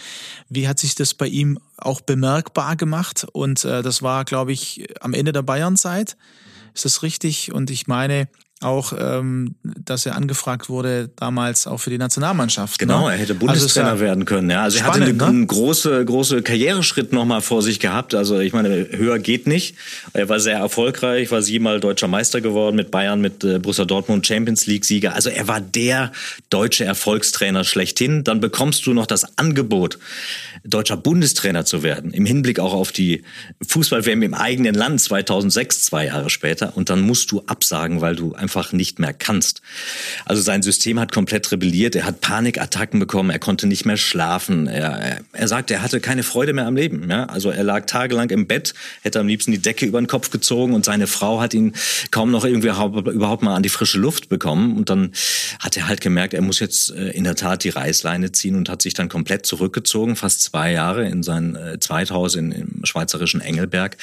[0.50, 3.26] Wie hat sich das bei ihm auch bemerkbar gemacht?
[3.32, 6.16] Und äh, das war, glaube ich, am Ende der Bayernzeit.
[6.76, 7.54] Ist das richtig?
[7.54, 8.28] Und ich meine,
[8.66, 12.80] auch, ähm, dass er angefragt wurde damals auch für die Nationalmannschaft.
[12.80, 13.14] Genau, ne?
[13.14, 14.50] er hätte Bundestrainer also werden können.
[14.50, 15.48] Ja, also spannend, er hatte einen, ne?
[15.48, 18.16] große, große Karriereschritt nochmal vor sich gehabt.
[18.16, 19.76] Also ich meine, höher geht nicht.
[20.14, 24.26] Er war sehr erfolgreich, war siebenmal deutscher Meister geworden mit Bayern, mit äh, Borussia Dortmund
[24.26, 25.16] Champions League Sieger.
[25.16, 26.12] Also er war der
[26.50, 28.24] deutsche Erfolgstrainer schlechthin.
[28.24, 30.00] Dann bekommst du noch das Angebot,
[30.64, 33.24] deutscher Bundestrainer zu werden, im Hinblick auch auf die
[33.68, 36.76] Fußball-WM im eigenen Land 2006, zwei Jahre später.
[36.76, 39.62] Und dann musst du absagen, weil du einfach nicht mehr kannst.
[40.26, 41.96] Also sein System hat komplett rebelliert.
[41.96, 43.30] Er hat Panikattacken bekommen.
[43.30, 44.68] Er konnte nicht mehr schlafen.
[44.68, 47.10] Er, er, sagte, er hatte keine Freude mehr am Leben.
[47.10, 47.26] Ja?
[47.26, 50.74] Also er lag tagelang im Bett, hätte am liebsten die Decke über den Kopf gezogen
[50.74, 51.74] und seine Frau hat ihn
[52.12, 54.78] kaum noch irgendwie überhaupt mal an die frische Luft bekommen.
[54.78, 55.12] Und dann
[55.60, 58.70] hat er halt gemerkt, er muss jetzt äh, in der Tat die Reißleine ziehen und
[58.70, 63.42] hat sich dann komplett zurückgezogen, fast zwei Jahre in sein äh, Zweithaus in, im schweizerischen
[63.42, 63.98] Engelberg.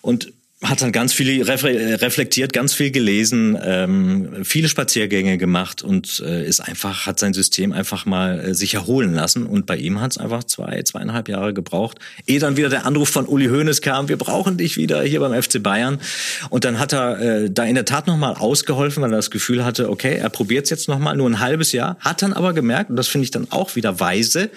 [0.00, 0.32] Und
[0.62, 6.60] hat dann ganz viel reflektiert, ganz viel gelesen, ähm, viele Spaziergänge gemacht und äh, ist
[6.60, 9.44] einfach, hat sein System einfach mal äh, sich erholen lassen.
[9.44, 13.08] Und bei ihm hat es einfach zwei, zweieinhalb Jahre gebraucht, ehe dann wieder der Anruf
[13.08, 16.00] von Uli Hoeneß kam, wir brauchen dich wieder hier beim FC Bayern.
[16.48, 19.64] Und dann hat er äh, da in der Tat nochmal ausgeholfen, weil er das Gefühl
[19.64, 22.90] hatte, okay, er probiert es jetzt nochmal, nur ein halbes Jahr, hat dann aber gemerkt,
[22.90, 24.48] und das finde ich dann auch wieder weise,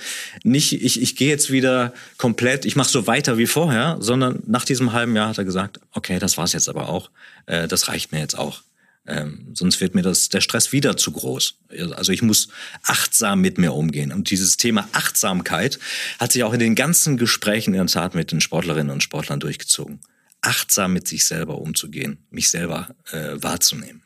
[0.44, 4.66] nicht, ich, ich gehe jetzt wieder komplett, ich mache so weiter wie vorher, sondern nach
[4.66, 7.10] diesem halben Jahr hat er gesagt, okay, das war's jetzt aber auch.
[7.48, 8.62] Äh, das reicht mir jetzt auch.
[9.08, 11.60] Ähm, sonst wird mir das der Stress wieder zu groß.
[11.96, 12.50] Also ich muss
[12.84, 14.12] achtsam mit mir umgehen.
[14.12, 15.80] Und dieses Thema Achtsamkeit
[16.20, 19.40] hat sich auch in den ganzen Gesprächen in der Tat mit den Sportlerinnen und Sportlern
[19.40, 20.00] durchgezogen.
[20.42, 24.05] Achtsam mit sich selber umzugehen, mich selber äh, wahrzunehmen.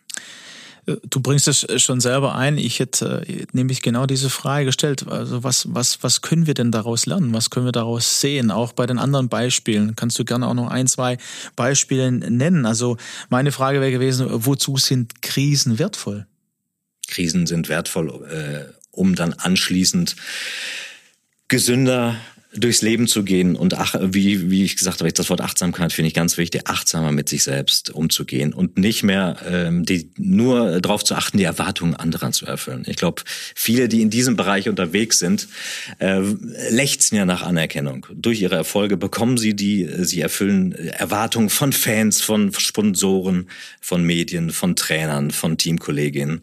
[0.86, 2.58] Du bringst es schon selber ein.
[2.58, 5.08] Ich hätte äh, nämlich genau diese Frage gestellt.
[5.08, 7.34] Also was, was, was können wir denn daraus lernen?
[7.34, 8.52] Was können wir daraus sehen?
[8.52, 9.96] Auch bei den anderen Beispielen.
[9.96, 11.18] Kannst du gerne auch noch ein, zwei
[11.56, 12.66] Beispiele nennen?
[12.66, 12.98] Also
[13.30, 16.26] meine Frage wäre gewesen, wozu sind Krisen wertvoll?
[17.08, 20.16] Krisen sind wertvoll, äh, um dann anschließend
[21.48, 22.16] gesünder
[22.56, 26.08] durchs Leben zu gehen und ach, wie, wie ich gesagt habe, das Wort Achtsamkeit finde
[26.08, 31.04] ich ganz wichtig, achtsamer mit sich selbst umzugehen und nicht mehr ähm, die, nur darauf
[31.04, 32.86] zu achten, die Erwartungen anderer zu erfüllen.
[32.88, 33.22] Ich glaube,
[33.54, 35.48] viele, die in diesem Bereich unterwegs sind,
[36.00, 36.22] äh,
[36.70, 38.08] lechzen ja nach Anerkennung.
[38.16, 43.48] Durch ihre Erfolge bekommen sie die, sie erfüllen Erwartungen von Fans, von Sponsoren,
[43.80, 46.42] von Medien, von Trainern, von Teamkolleginnen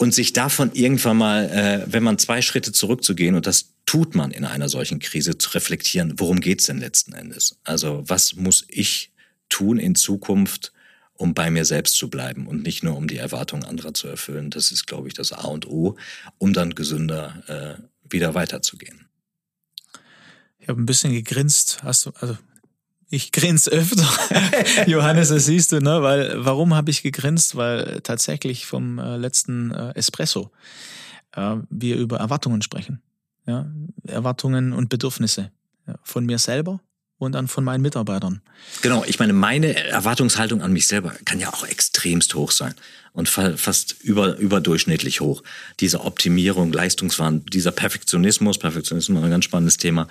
[0.00, 4.30] und sich davon irgendwann mal, äh, wenn man zwei Schritte zurückzugehen und das tut man
[4.30, 7.58] in einer solchen Krise, zu reflektieren, worum geht's denn letzten Endes?
[7.64, 9.12] Also was muss ich
[9.50, 10.72] tun in Zukunft,
[11.12, 14.48] um bei mir selbst zu bleiben und nicht nur um die Erwartungen anderer zu erfüllen?
[14.48, 15.98] Das ist, glaube ich, das A und O,
[16.38, 19.06] um dann gesünder äh, wieder weiterzugehen.
[20.60, 21.82] Ich habe ein bisschen gegrinst.
[21.82, 22.38] Hast du, also
[23.10, 24.08] ich grinse öfter.
[24.86, 26.02] Johannes, das siehst du, ne?
[26.02, 27.56] Weil, warum habe ich gegrinst?
[27.56, 30.50] Weil tatsächlich vom äh, letzten äh, Espresso
[31.32, 33.02] äh, wir über Erwartungen sprechen.
[33.46, 33.66] Ja?
[34.06, 35.50] Erwartungen und Bedürfnisse
[35.86, 35.96] ja?
[36.04, 36.80] von mir selber
[37.18, 38.40] und dann von meinen Mitarbeitern.
[38.80, 42.74] Genau, ich meine, meine Erwartungshaltung an mich selber kann ja auch extremst hoch sein
[43.12, 45.42] und fast über, überdurchschnittlich hoch.
[45.80, 50.08] Diese Optimierung, Leistungswahn, dieser Perfektionismus, Perfektionismus ist ein ganz spannendes Thema.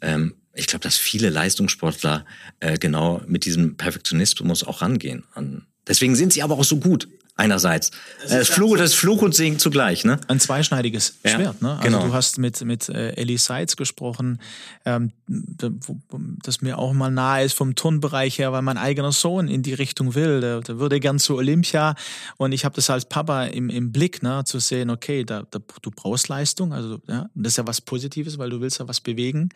[0.00, 2.24] Ähm, ich glaube, dass viele Leistungssportler
[2.60, 5.24] äh, genau mit diesem Perfektionismus auch rangehen.
[5.34, 7.08] Und deswegen sind sie aber auch so gut
[7.40, 7.90] einerseits.
[8.22, 10.20] Das, äh, Fluch, das Fluch und Segen zugleich, ne?
[10.28, 11.72] Ein zweischneidiges ja, Schwert, ne?
[11.78, 12.06] Also genau.
[12.06, 14.40] du hast mit, mit äh, Ellie Seitz gesprochen,
[14.84, 19.62] ähm, das mir auch mal nahe ist vom Turnbereich her, weil mein eigener Sohn in
[19.62, 20.40] die Richtung will.
[20.40, 21.94] Der, der würde gern zu Olympia
[22.36, 24.42] und ich habe das als Papa im, im Blick, ne?
[24.44, 28.38] Zu sehen, okay, da, da, du brauchst Leistung, also ja, das ist ja was Positives,
[28.38, 29.48] weil du willst ja was bewegen.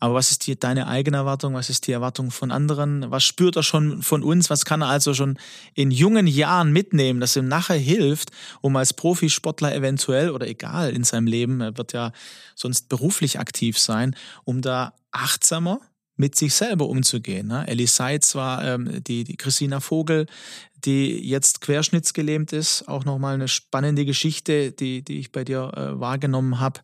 [0.00, 1.54] Aber was ist die, deine eigene Erwartung?
[1.54, 3.10] Was ist die Erwartung von anderen?
[3.10, 4.48] Was spürt er schon von uns?
[4.48, 5.38] Was kann er also schon
[5.74, 7.17] in jungen Jahren mitnehmen?
[7.18, 11.76] Leben, das ihm nachher hilft, um als Profisportler eventuell oder egal in seinem Leben, er
[11.76, 12.12] wird ja
[12.54, 15.80] sonst beruflich aktiv sein, um da achtsamer
[16.18, 17.46] mit sich selber umzugehen.
[17.46, 17.66] Ne?
[17.66, 20.26] Ellie Seitz war ähm, die, die Christina Vogel,
[20.84, 22.88] die jetzt querschnittsgelähmt ist.
[22.88, 26.80] Auch nochmal eine spannende Geschichte, die, die ich bei dir äh, wahrgenommen habe.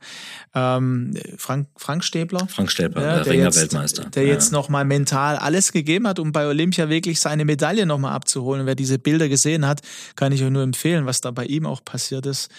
[0.54, 2.46] Ähm, Frank, Frank Stäbler.
[2.48, 4.04] Frank Stäbler, ja, der, Ringerweltmeister.
[4.10, 4.32] Der ja.
[4.32, 8.62] jetzt nochmal mental alles gegeben hat, um bei Olympia wirklich seine Medaille nochmal abzuholen.
[8.62, 9.80] Und wer diese Bilder gesehen hat,
[10.16, 12.50] kann ich euch nur empfehlen, was da bei ihm auch passiert ist.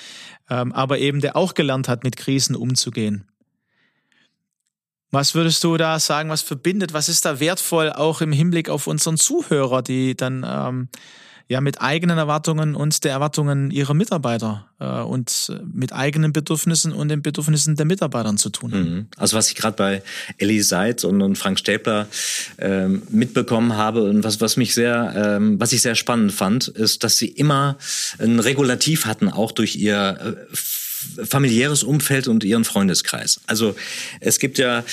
[0.49, 3.25] Ähm, aber eben der auch gelernt hat, mit Krisen umzugehen.
[5.15, 8.85] Was würdest du da sagen, was verbindet, was ist da wertvoll auch im Hinblick auf
[8.85, 10.89] unseren Zuhörer, die dann ähm,
[11.47, 17.07] ja mit eigenen Erwartungen und der Erwartungen ihrer Mitarbeiter äh, und mit eigenen Bedürfnissen und
[17.07, 18.71] den Bedürfnissen der Mitarbeitern zu tun.
[18.71, 19.07] Mhm.
[19.15, 20.03] Also was ich gerade bei
[20.37, 22.07] Ellie Seitz und, und Frank Stäbler
[22.57, 27.05] ähm, mitbekommen habe und was, was mich sehr, ähm, was ich sehr spannend fand, ist,
[27.05, 27.77] dass sie immer
[28.19, 30.55] ein Regulativ hatten, auch durch ihr äh,
[31.23, 33.39] familiäres Umfeld und ihren Freundeskreis.
[33.47, 33.75] Also
[34.19, 34.83] es gibt ja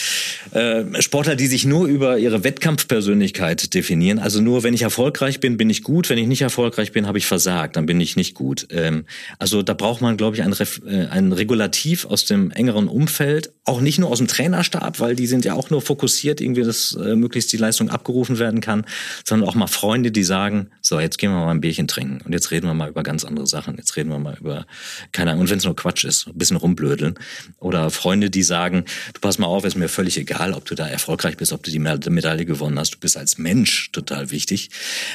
[0.52, 4.18] äh, Sportler, die sich nur über ihre Wettkampfpersönlichkeit definieren.
[4.18, 6.08] Also nur wenn ich erfolgreich bin, bin ich gut.
[6.10, 7.76] Wenn ich nicht erfolgreich bin, habe ich versagt.
[7.76, 8.66] Dann bin ich nicht gut.
[8.70, 9.04] Ähm,
[9.38, 13.52] also da braucht man, glaube ich, ein, äh, ein Regulativ aus dem engeren Umfeld.
[13.64, 16.94] Auch nicht nur aus dem Trainerstab, weil die sind ja auch nur fokussiert, irgendwie, dass
[16.94, 18.84] äh, möglichst die Leistung abgerufen werden kann,
[19.24, 22.32] sondern auch mal Freunde, die sagen, so, jetzt gehen wir mal ein Bierchen trinken und
[22.32, 23.76] jetzt reden wir mal über ganz andere Sachen.
[23.76, 24.66] Jetzt reden wir mal über,
[25.12, 27.14] keine Ahnung, und wenn es nur Quatsch ist, ein bisschen rumblödeln.
[27.58, 28.84] Oder Freunde, die sagen,
[29.14, 31.70] du pass mal auf, ist mir völlig egal, ob du da erfolgreich bist, ob du
[31.70, 32.94] die Medaille gewonnen hast.
[32.94, 34.70] Du bist als Mensch total wichtig.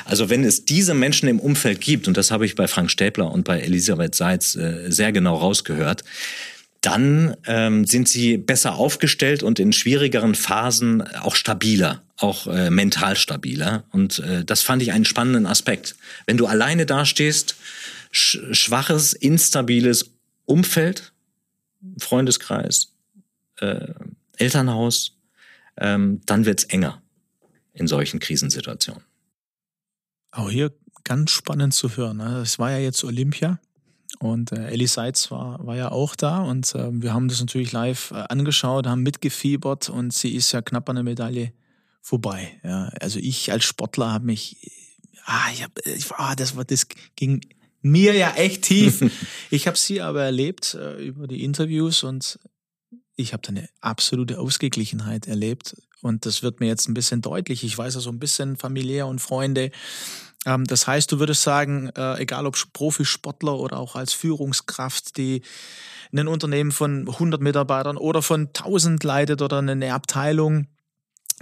[0.05, 3.31] Also wenn es diese Menschen im Umfeld gibt, und das habe ich bei Frank Stäbler
[3.31, 6.03] und bei Elisabeth Seitz äh, sehr genau rausgehört,
[6.81, 13.15] dann ähm, sind sie besser aufgestellt und in schwierigeren Phasen auch stabiler, auch äh, mental
[13.15, 13.83] stabiler.
[13.91, 15.95] Und äh, das fand ich einen spannenden Aspekt.
[16.25, 17.55] Wenn du alleine dastehst,
[18.11, 20.11] sch schwaches, instabiles
[20.47, 21.13] Umfeld,
[21.99, 22.93] Freundeskreis,
[23.57, 23.93] äh,
[24.37, 25.17] Elternhaus,
[25.77, 27.01] ähm, dann wird's enger
[27.73, 29.03] in solchen Krisensituationen.
[30.31, 32.17] Auch hier ganz spannend zu hören.
[32.17, 32.39] Ne?
[32.39, 33.59] Es war ja jetzt Olympia
[34.19, 37.73] und äh, Ellie Seitz war, war ja auch da und äh, wir haben das natürlich
[37.73, 41.51] live äh, angeschaut, haben mitgefiebert und sie ist ja knapp an der Medaille
[42.01, 42.59] vorbei.
[42.63, 42.89] Ja.
[43.01, 44.71] Also ich als Sportler habe mich,
[45.25, 47.41] ah, ich hab, ich, ah, das war, das ging
[47.91, 49.03] mir ja echt tief.
[49.49, 52.39] ich habe sie aber erlebt äh, über die Interviews und
[53.15, 55.75] ich habe da eine absolute Ausgeglichenheit erlebt.
[56.01, 57.63] Und das wird mir jetzt ein bisschen deutlich.
[57.63, 59.71] Ich weiß ja so ein bisschen familiär und Freunde.
[60.45, 65.41] Ähm, das heißt, du würdest sagen, äh, egal ob Profisportler oder auch als Führungskraft, die
[66.15, 70.67] ein Unternehmen von 100 Mitarbeitern oder von 1000 leitet oder eine Abteilung,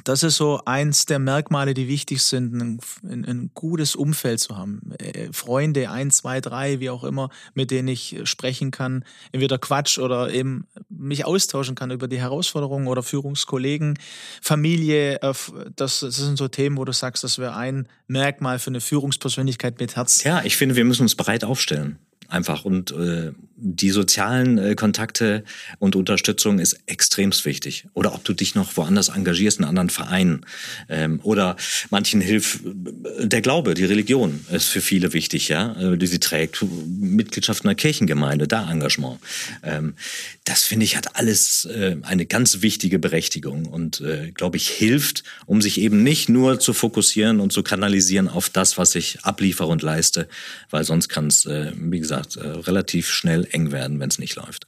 [0.04, 4.92] das ist so eins der Merkmale, die wichtig sind, ein, ein, gutes Umfeld zu haben.
[5.00, 9.98] Äh, Freunde, ein, zwei, drei, wie auch immer, mit denen ich sprechen kann, entweder Quatsch
[9.98, 13.98] oder eben mich austauschen kann über die Herausforderungen oder Führungskollegen,
[14.42, 15.22] Familie.
[15.22, 15.34] Äh,
[15.76, 19.80] das, das sind so Themen, wo du sagst, das wäre ein Merkmal für eine Führungspersönlichkeit
[19.80, 20.24] mit Herz.
[20.24, 25.44] Ja, ich finde, wir müssen uns breit aufstellen einfach und äh, die sozialen äh, Kontakte
[25.80, 27.88] und Unterstützung ist extremst wichtig.
[27.94, 30.46] Oder ob du dich noch woanders engagierst, in anderen Vereinen.
[30.90, 31.56] Ähm, oder
[31.90, 36.20] manchen hilft äh, der Glaube, die Religion ist für viele wichtig, ja, äh, die sie
[36.20, 36.64] trägt.
[36.88, 39.20] Mitgliedschaft in einer Kirchengemeinde, da Engagement.
[39.64, 39.96] Ähm,
[40.44, 45.24] das finde ich hat alles äh, eine ganz wichtige Berechtigung und äh, glaube ich hilft,
[45.46, 49.70] um sich eben nicht nur zu fokussieren und zu kanalisieren auf das, was ich abliefere
[49.70, 50.28] und leiste,
[50.70, 54.68] weil sonst kann es, wie gesagt, relativ schnell eng werden, wenn es nicht läuft.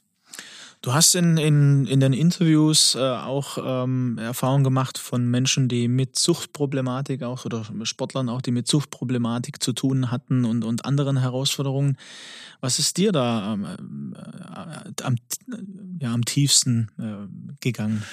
[0.82, 5.88] Du hast in, in, in den Interviews äh, auch ähm, Erfahrungen gemacht von Menschen, die
[5.88, 11.18] mit Suchtproblematik auch oder Sportlern auch, die mit Suchtproblematik zu tun hatten und, und anderen
[11.18, 11.98] Herausforderungen.
[12.62, 15.16] Was ist dir da ähm, äh, am,
[16.00, 17.28] ja, am tiefsten äh,
[17.60, 18.04] gegangen?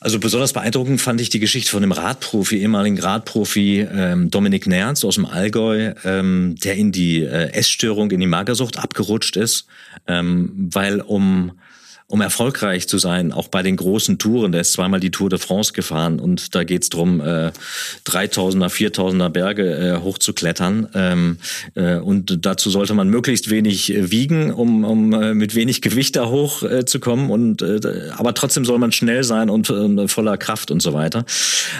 [0.00, 5.04] Also besonders beeindruckend fand ich die Geschichte von dem Radprofi, ehemaligen Radprofi ähm, Dominik Nerz
[5.04, 9.66] aus dem Allgäu, ähm, der in die äh, Essstörung, in die Magersucht abgerutscht ist,
[10.06, 11.52] ähm, weil um
[12.08, 14.52] um erfolgreich zu sein, auch bei den großen Touren.
[14.52, 17.50] Der ist zweimal die Tour de France gefahren und da geht's drum, äh,
[18.06, 20.88] 3000er, 4000er Berge äh, hochzuklettern.
[20.94, 21.38] Ähm,
[21.74, 26.14] äh, und dazu sollte man möglichst wenig äh, wiegen, um, um äh, mit wenig Gewicht
[26.14, 27.28] da hochzukommen.
[27.28, 27.80] Äh, und äh,
[28.16, 31.24] aber trotzdem soll man schnell sein und äh, voller Kraft und so weiter.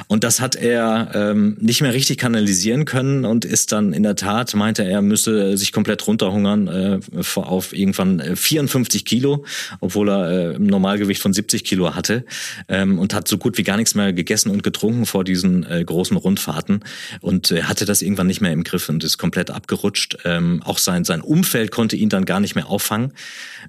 [0.09, 4.17] Und das hat er ähm, nicht mehr richtig kanalisieren können und ist dann in der
[4.17, 7.01] Tat, meinte er, müsse sich komplett runterhungern äh,
[7.37, 9.45] auf irgendwann 54 Kilo,
[9.81, 12.25] obwohl er äh, im Normalgewicht von 70 Kilo hatte
[12.69, 15.85] ähm, und hat so gut wie gar nichts mehr gegessen und getrunken vor diesen äh,
[15.85, 16.85] großen Rundfahrten
[17.21, 20.19] und äh, hatte das irgendwann nicht mehr im Griff und ist komplett abgerutscht.
[20.25, 23.13] Ähm, auch sein, sein Umfeld konnte ihn dann gar nicht mehr auffangen.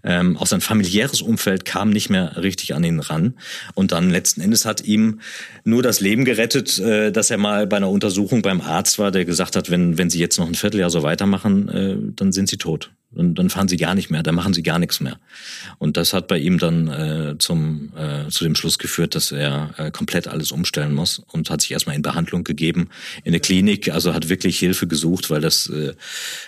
[0.03, 3.35] Ähm, auch sein familiäres Umfeld kam nicht mehr richtig an ihn ran.
[3.73, 5.19] Und dann letzten Endes hat ihm
[5.63, 9.25] nur das Leben gerettet, äh, dass er mal bei einer Untersuchung beim Arzt war, der
[9.25, 12.57] gesagt hat, wenn, wenn Sie jetzt noch ein Vierteljahr so weitermachen, äh, dann sind Sie
[12.57, 12.91] tot.
[13.17, 15.19] Dann, dann fahren sie gar nicht mehr, dann machen sie gar nichts mehr.
[15.79, 19.73] Und das hat bei ihm dann äh, zum äh, zu dem Schluss geführt, dass er
[19.77, 22.89] äh, komplett alles umstellen muss und hat sich erstmal in Behandlung gegeben
[23.23, 25.93] in der Klinik, also hat wirklich Hilfe gesucht, weil das äh,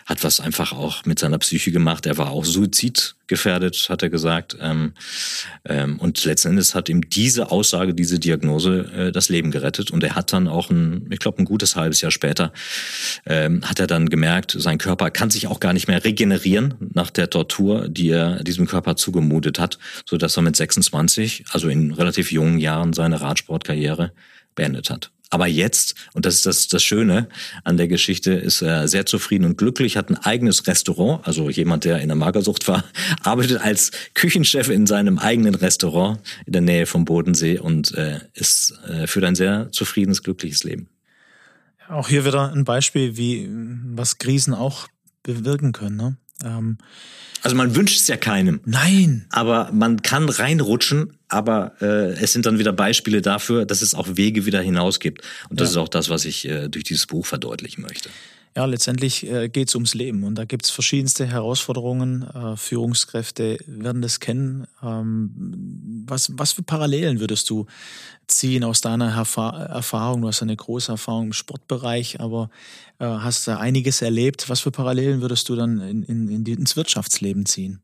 [0.06, 2.06] hat was einfach auch mit seiner Psyche gemacht.
[2.06, 4.56] Er war auch suizidgefährdet, hat er gesagt.
[4.62, 4.94] Ähm,
[5.66, 9.90] ähm, und letzten Endes hat ihm diese Aussage, diese Diagnose äh, das Leben gerettet.
[9.92, 12.54] Und er hat dann auch ein, ich glaube, ein gutes halbes Jahr später,
[13.26, 16.59] ähm, hat er dann gemerkt, sein Körper kann sich auch gar nicht mehr regenerieren
[16.94, 21.70] nach der Tortur, die er diesem Körper zugemutet hat, so dass er mit 26, also
[21.70, 24.12] in relativ jungen Jahren, seine Radsportkarriere
[24.56, 25.12] beendet hat.
[25.32, 27.30] Aber jetzt, und das ist das, das Schöne
[27.64, 31.26] an der Geschichte, ist er sehr zufrieden und glücklich, hat ein eigenes Restaurant.
[31.28, 32.84] Also jemand, der in der Magersucht war,
[33.24, 38.74] arbeitet als Küchenchef in seinem eigenen Restaurant in der Nähe vom Bodensee und äh, ist
[38.88, 40.90] äh, führt ein sehr zufriedenes, glückliches Leben.
[41.88, 43.48] Auch hier wieder ein Beispiel, wie
[43.96, 44.88] was Krisen auch
[45.24, 45.98] bewirken können.
[45.98, 46.18] Ne?
[46.44, 46.78] Ähm,
[47.42, 48.60] also man wünscht es ja keinem.
[48.66, 49.26] Nein.
[49.30, 54.08] Aber man kann reinrutschen, aber äh, es sind dann wieder Beispiele dafür, dass es auch
[54.12, 55.22] Wege wieder hinaus gibt.
[55.50, 55.72] Und das ja.
[55.72, 58.10] ist auch das, was ich äh, durch dieses Buch verdeutlichen möchte.
[58.58, 62.24] Ja, letztendlich äh, geht es ums Leben und da gibt es verschiedenste Herausforderungen.
[62.24, 64.68] Äh, Führungskräfte werden das kennen.
[64.84, 67.68] Ähm, was, was für Parallelen würdest du
[68.32, 70.22] ziehen aus deiner Erfahrung?
[70.22, 72.50] Du hast eine große Erfahrung im Sportbereich, aber
[73.00, 74.50] äh, hast da einiges erlebt.
[74.50, 77.82] Was für Parallelen würdest du dann in, in, ins Wirtschaftsleben ziehen?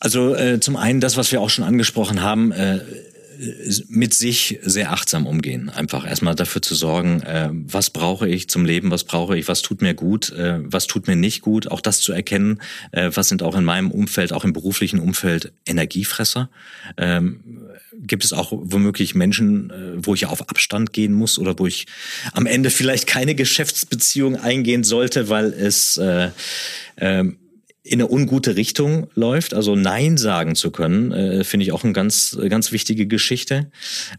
[0.00, 2.80] Also äh, zum einen das, was wir auch schon angesprochen haben, äh,
[3.88, 5.70] mit sich sehr achtsam umgehen.
[5.70, 9.62] Einfach erstmal dafür zu sorgen, äh, was brauche ich zum Leben, was brauche ich, was
[9.62, 11.70] tut mir gut, äh, was tut mir nicht gut.
[11.70, 15.52] Auch das zu erkennen, äh, was sind auch in meinem Umfeld, auch im beruflichen Umfeld
[15.66, 16.50] Energiefresser.
[16.96, 17.67] Ähm,
[18.00, 21.86] gibt es auch womöglich Menschen, äh, wo ich auf Abstand gehen muss oder wo ich
[22.32, 26.30] am Ende vielleicht keine Geschäftsbeziehung eingehen sollte, weil es äh,
[26.96, 27.24] äh,
[27.82, 29.54] in eine ungute Richtung läuft.
[29.54, 33.70] Also Nein sagen zu können, äh, finde ich auch eine ganz, ganz wichtige Geschichte.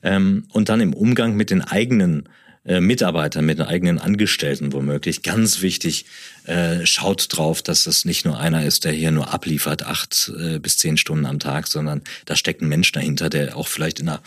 [0.03, 2.27] Ähm, und dann im Umgang mit den eigenen
[2.65, 5.21] äh, Mitarbeitern, mit den eigenen Angestellten womöglich.
[5.23, 6.05] Ganz wichtig,
[6.45, 10.59] äh, schaut drauf, dass es nicht nur einer ist, der hier nur abliefert, acht äh,
[10.59, 14.09] bis zehn Stunden am Tag, sondern da steckt ein Mensch dahinter, der auch vielleicht in
[14.09, 14.21] einer,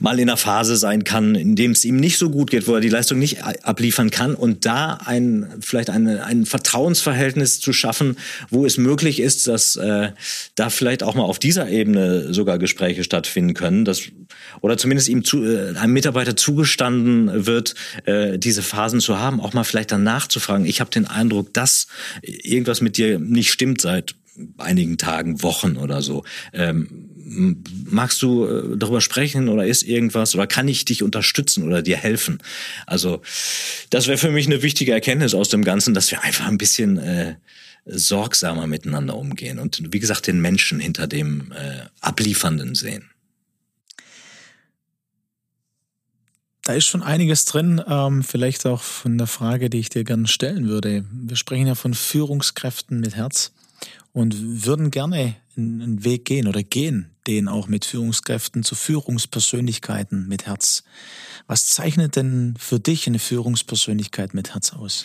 [0.00, 2.74] mal in einer Phase sein kann, in dem es ihm nicht so gut geht, wo
[2.74, 8.16] er die Leistung nicht abliefern kann und da ein, vielleicht eine, ein Vertrauensverhältnis zu schaffen,
[8.50, 10.10] wo es möglich ist, dass äh,
[10.54, 14.02] da vielleicht auch mal auf dieser Ebene sogar Gespräche stattfinden können, dass,
[14.60, 19.52] oder zumindest ihm zu, äh, einem Mitarbeiter zugestanden wird, äh, diese Phasen zu haben, auch
[19.52, 20.64] mal vielleicht danach zu fragen.
[20.64, 21.86] Ich habe den Eindruck, dass
[22.22, 24.14] irgendwas mit dir nicht stimmt seit
[24.58, 26.24] einigen Tagen, Wochen oder so.
[26.52, 27.10] Ähm,
[27.86, 31.96] magst du äh, darüber sprechen oder ist irgendwas oder kann ich dich unterstützen oder dir
[31.96, 32.38] helfen?
[32.86, 33.22] Also
[33.90, 36.98] das wäre für mich eine wichtige Erkenntnis aus dem Ganzen, dass wir einfach ein bisschen
[36.98, 37.36] äh,
[37.86, 43.10] sorgsamer miteinander umgehen und wie gesagt den Menschen hinter dem äh, Abliefernden sehen.
[46.64, 50.26] Da ist schon einiges drin, ähm, vielleicht auch von der Frage, die ich dir gerne
[50.26, 51.04] stellen würde.
[51.12, 53.52] Wir sprechen ja von Führungskräften mit Herz
[54.12, 60.46] und würden gerne einen Weg gehen oder gehen den auch mit Führungskräften zu Führungspersönlichkeiten mit
[60.46, 60.84] Herz.
[61.46, 65.04] Was zeichnet denn für dich eine Führungspersönlichkeit mit Herz aus?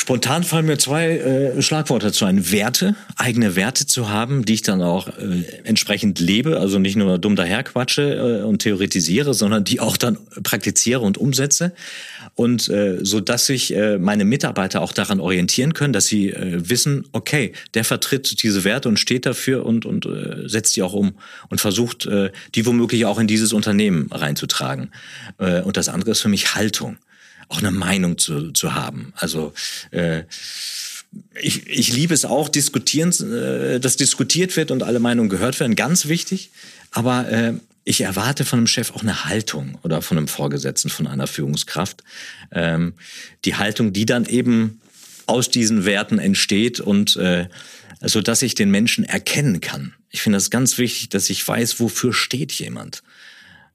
[0.00, 2.52] Spontan fallen mir zwei äh, Schlagworte zu ein.
[2.52, 7.18] Werte, eigene Werte zu haben, die ich dann auch äh, entsprechend lebe, also nicht nur
[7.18, 11.72] dumm daherquatsche äh, und theoretisiere, sondern die auch dann praktiziere und umsetze.
[12.36, 16.68] Und äh, so dass sich äh, meine Mitarbeiter auch daran orientieren können, dass sie äh,
[16.70, 20.92] wissen, okay, der vertritt diese Werte und steht dafür und, und äh, setzt die auch
[20.92, 21.14] um
[21.48, 24.92] und versucht, äh, die womöglich auch in dieses Unternehmen reinzutragen.
[25.38, 26.98] Äh, und das andere ist für mich Haltung
[27.48, 29.12] auch eine Meinung zu, zu haben.
[29.16, 29.52] Also
[29.90, 30.24] äh,
[31.40, 35.76] ich, ich liebe es auch, diskutieren, äh, dass diskutiert wird und alle Meinungen gehört werden,
[35.76, 36.50] ganz wichtig.
[36.90, 41.06] Aber äh, ich erwarte von einem Chef auch eine Haltung oder von einem Vorgesetzten, von
[41.06, 42.04] einer Führungskraft.
[42.52, 42.94] Ähm,
[43.44, 44.80] die Haltung, die dann eben
[45.26, 47.48] aus diesen Werten entsteht und äh,
[48.00, 49.94] so dass ich den Menschen erkennen kann.
[50.10, 53.02] Ich finde das ganz wichtig, dass ich weiß, wofür steht jemand.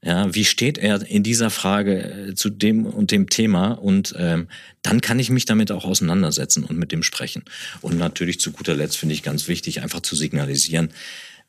[0.06, 3.72] Ja, wie steht er in dieser Frage äh, zu dem und dem Thema?
[3.72, 4.50] Und ähm,
[4.82, 7.44] dann kann ich mich damit auch auseinandersetzen und mit dem sprechen.
[7.82, 10.89] Und natürlich zu guter Letzt finde ich ganz wichtig, einfach zu signalisieren,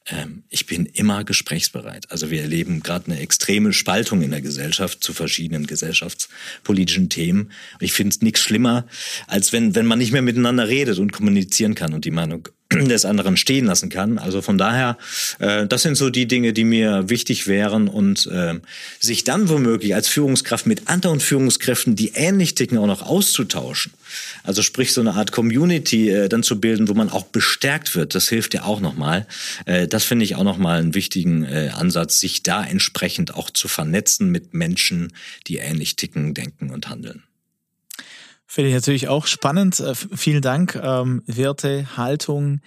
[0.06, 2.10] ähm, ich bin immer gesprächsbereit.
[2.10, 7.50] Also wir erleben gerade eine extreme Spaltung in der Gesellschaft zu verschiedenen gesellschaftspolitischen Themen.
[7.80, 8.86] Ich finde es nichts schlimmer,
[9.26, 12.48] als wenn, wenn man nicht mehr miteinander redet und kommunizieren kann und die Meinung
[12.88, 14.18] des anderen stehen lassen kann.
[14.18, 14.98] Also von daher,
[15.38, 18.54] äh, das sind so die Dinge, die mir wichtig wären und äh,
[19.00, 23.92] sich dann womöglich als Führungskraft mit anderen Führungskräften, die ähnlich ticken, auch noch auszutauschen.
[24.42, 28.14] Also sprich so eine Art Community äh, dann zu bilden, wo man auch bestärkt wird.
[28.14, 29.26] Das hilft ja auch nochmal.
[29.66, 33.68] Äh, das finde ich auch nochmal einen wichtigen äh, Ansatz, sich da entsprechend auch zu
[33.68, 35.12] vernetzen mit Menschen,
[35.46, 37.22] die ähnlich ticken, denken und handeln.
[38.46, 39.80] Finde ich natürlich auch spannend.
[39.80, 40.78] Äh, vielen Dank.
[40.82, 42.60] Ähm, Werte, Haltung,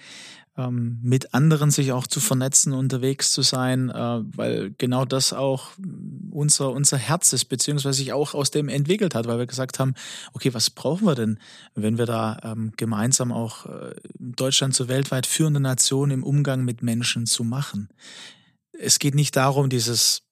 [0.58, 5.70] ähm, mit anderen sich auch zu vernetzen, unterwegs zu sein, äh, weil genau das auch
[6.30, 9.94] unser, unser Herz ist, beziehungsweise sich auch aus dem entwickelt hat, weil wir gesagt haben,
[10.32, 11.38] okay, was brauchen wir denn,
[11.74, 16.82] wenn wir da ähm, gemeinsam auch äh, Deutschland zur weltweit führende Nation im Umgang mit
[16.82, 17.88] Menschen zu machen.
[18.72, 20.27] Es geht nicht darum, dieses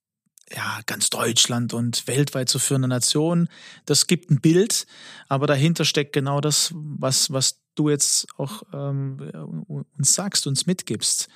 [0.54, 3.48] ja, ganz Deutschland und weltweit zu führende Nation.
[3.84, 4.86] Das gibt ein Bild,
[5.28, 11.28] aber dahinter steckt genau das, was, was du jetzt auch ähm, uns sagst, uns mitgibst,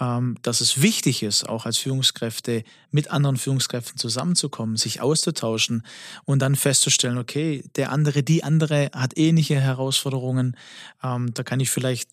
[0.00, 5.84] ähm, dass es wichtig ist, auch als Führungskräfte mit anderen Führungskräften zusammenzukommen, sich auszutauschen
[6.24, 10.56] und dann festzustellen, okay, der andere, die andere hat ähnliche Herausforderungen,
[11.02, 12.10] ähm, da kann ich vielleicht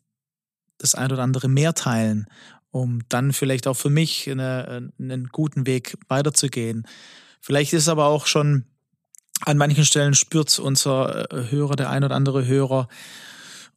[0.78, 2.28] das ein oder andere mehr teilen
[2.72, 6.88] um dann vielleicht auch für mich eine, einen guten Weg weiterzugehen.
[7.40, 8.66] Vielleicht ist aber auch schon
[9.44, 12.88] an manchen Stellen spürt unser äh, Hörer, der ein oder andere Hörer,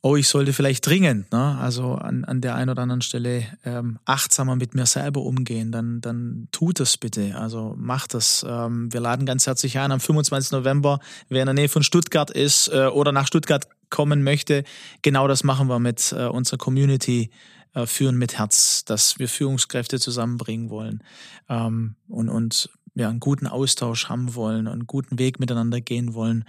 [0.04, 1.56] oh, ich sollte vielleicht dringend, ne?
[1.58, 6.02] also an, an der einen oder anderen Stelle ähm, achtsamer mit mir selber umgehen, dann,
[6.02, 7.34] dann tut es bitte.
[7.38, 8.44] Also macht es.
[8.46, 10.52] Ähm, wir laden ganz herzlich ein am 25.
[10.52, 14.64] November, wer in der Nähe von Stuttgart ist äh, oder nach Stuttgart kommen möchte,
[15.00, 17.30] genau das machen wir mit äh, unserer Community
[17.74, 21.02] äh, führen mit Herz, dass wir Führungskräfte zusammenbringen wollen
[21.48, 26.44] ähm, und, und ja, einen guten Austausch haben wollen, einen guten Weg miteinander gehen wollen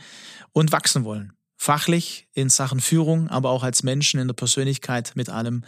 [0.52, 1.34] und wachsen wollen.
[1.58, 5.64] Fachlich in Sachen Führung, aber auch als Menschen in der Persönlichkeit mit allem,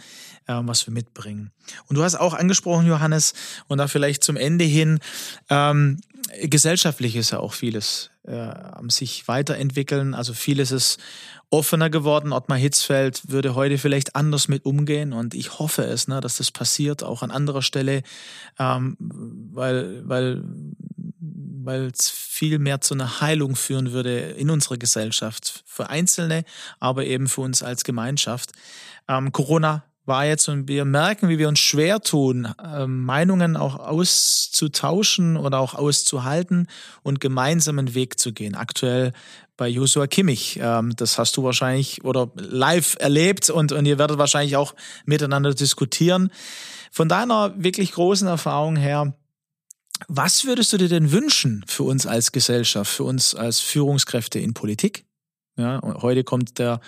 [0.46, 1.50] äh, was wir mitbringen.
[1.86, 3.32] Und du hast auch angesprochen, Johannes,
[3.66, 5.00] und da vielleicht zum Ende hin,
[5.48, 5.98] ähm,
[6.42, 10.14] gesellschaftlich ist ja auch vieles äh, am sich weiterentwickeln.
[10.14, 10.98] Also vieles ist
[11.50, 12.32] offener geworden.
[12.32, 16.50] Ottmar Hitzfeld würde heute vielleicht anders mit umgehen und ich hoffe es, ne, dass das
[16.50, 18.02] passiert, auch an anderer Stelle,
[18.58, 20.42] ähm, weil, weil,
[21.18, 26.44] weil es viel mehr zu einer Heilung führen würde in unserer Gesellschaft, für Einzelne,
[26.80, 28.52] aber eben für uns als Gemeinschaft.
[29.08, 33.78] Ähm, Corona war jetzt und wir merken, wie wir uns schwer tun, ähm, Meinungen auch
[33.78, 36.66] auszutauschen oder auch auszuhalten
[37.02, 38.54] und gemeinsam einen Weg zu gehen.
[38.54, 39.12] Aktuell
[39.56, 40.58] bei Joshua Kimmich.
[40.62, 45.52] Ähm, das hast du wahrscheinlich oder live erlebt und, und ihr werdet wahrscheinlich auch miteinander
[45.52, 46.32] diskutieren.
[46.90, 49.14] Von deiner wirklich großen Erfahrung her,
[50.06, 54.54] was würdest du dir denn wünschen für uns als Gesellschaft, für uns als Führungskräfte in
[54.54, 55.04] Politik?
[55.58, 56.80] Ja, heute kommt der,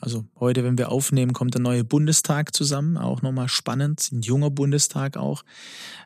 [0.00, 4.48] also heute, wenn wir aufnehmen, kommt der neue Bundestag zusammen, auch nochmal spannend, ein junger
[4.48, 5.42] Bundestag auch.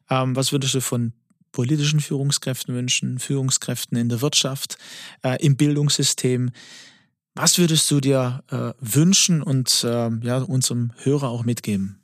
[0.08, 1.12] Ähm, was würdest du von
[1.52, 4.78] politischen Führungskräften wünschen, Führungskräften in der Wirtschaft,
[5.22, 6.52] äh, im Bildungssystem?
[7.34, 12.00] Was würdest du dir äh, wünschen und äh, ja, unserem Hörer auch mitgeben?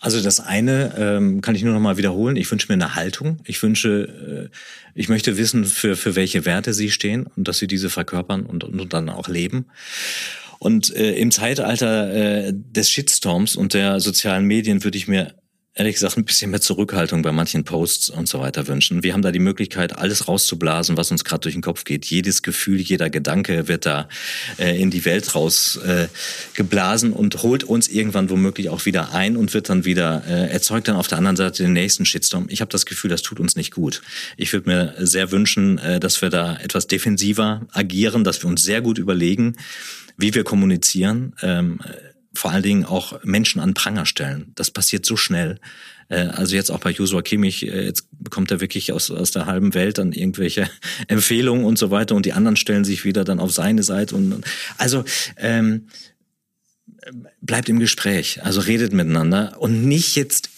[0.00, 2.36] Also das eine ähm, kann ich nur noch mal wiederholen.
[2.36, 3.38] Ich wünsche mir eine Haltung.
[3.44, 4.56] Ich wünsche, äh,
[4.94, 8.62] ich möchte wissen, für für welche Werte sie stehen und dass sie diese verkörpern und,
[8.64, 9.66] und dann auch leben.
[10.58, 15.34] Und äh, im Zeitalter äh, des Shitstorms und der sozialen Medien würde ich mir
[15.78, 19.04] ehrlich gesagt ein bisschen mehr Zurückhaltung bei manchen Posts und so weiter wünschen.
[19.04, 22.04] Wir haben da die Möglichkeit, alles rauszublasen, was uns gerade durch den Kopf geht.
[22.06, 24.08] Jedes Gefühl, jeder Gedanke wird da
[24.58, 26.08] äh, in die Welt raus äh,
[27.12, 30.96] und holt uns irgendwann womöglich auch wieder ein und wird dann wieder äh, erzeugt dann
[30.96, 32.46] auf der anderen Seite den nächsten Shitstorm.
[32.48, 34.02] Ich habe das Gefühl, das tut uns nicht gut.
[34.36, 38.64] Ich würde mir sehr wünschen, äh, dass wir da etwas defensiver agieren, dass wir uns
[38.64, 39.56] sehr gut überlegen,
[40.16, 41.34] wie wir kommunizieren.
[41.40, 41.78] Ähm,
[42.38, 44.52] vor allen Dingen auch Menschen an Pranger stellen.
[44.54, 45.58] Das passiert so schnell.
[46.08, 49.46] Äh, also jetzt auch bei Joshua Kimmich, äh, jetzt bekommt er wirklich aus, aus der
[49.46, 50.70] halben Welt dann irgendwelche
[51.08, 54.44] Empfehlungen und so weiter und die anderen stellen sich wieder dann auf seine Seite und
[54.76, 55.04] also
[55.36, 55.88] ähm,
[57.40, 60.50] bleibt im Gespräch, also redet miteinander und nicht jetzt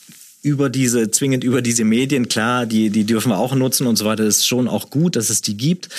[0.43, 4.05] über diese, zwingend über diese Medien, klar, die, die dürfen wir auch nutzen und so
[4.05, 5.91] weiter, das ist schon auch gut, dass es die gibt.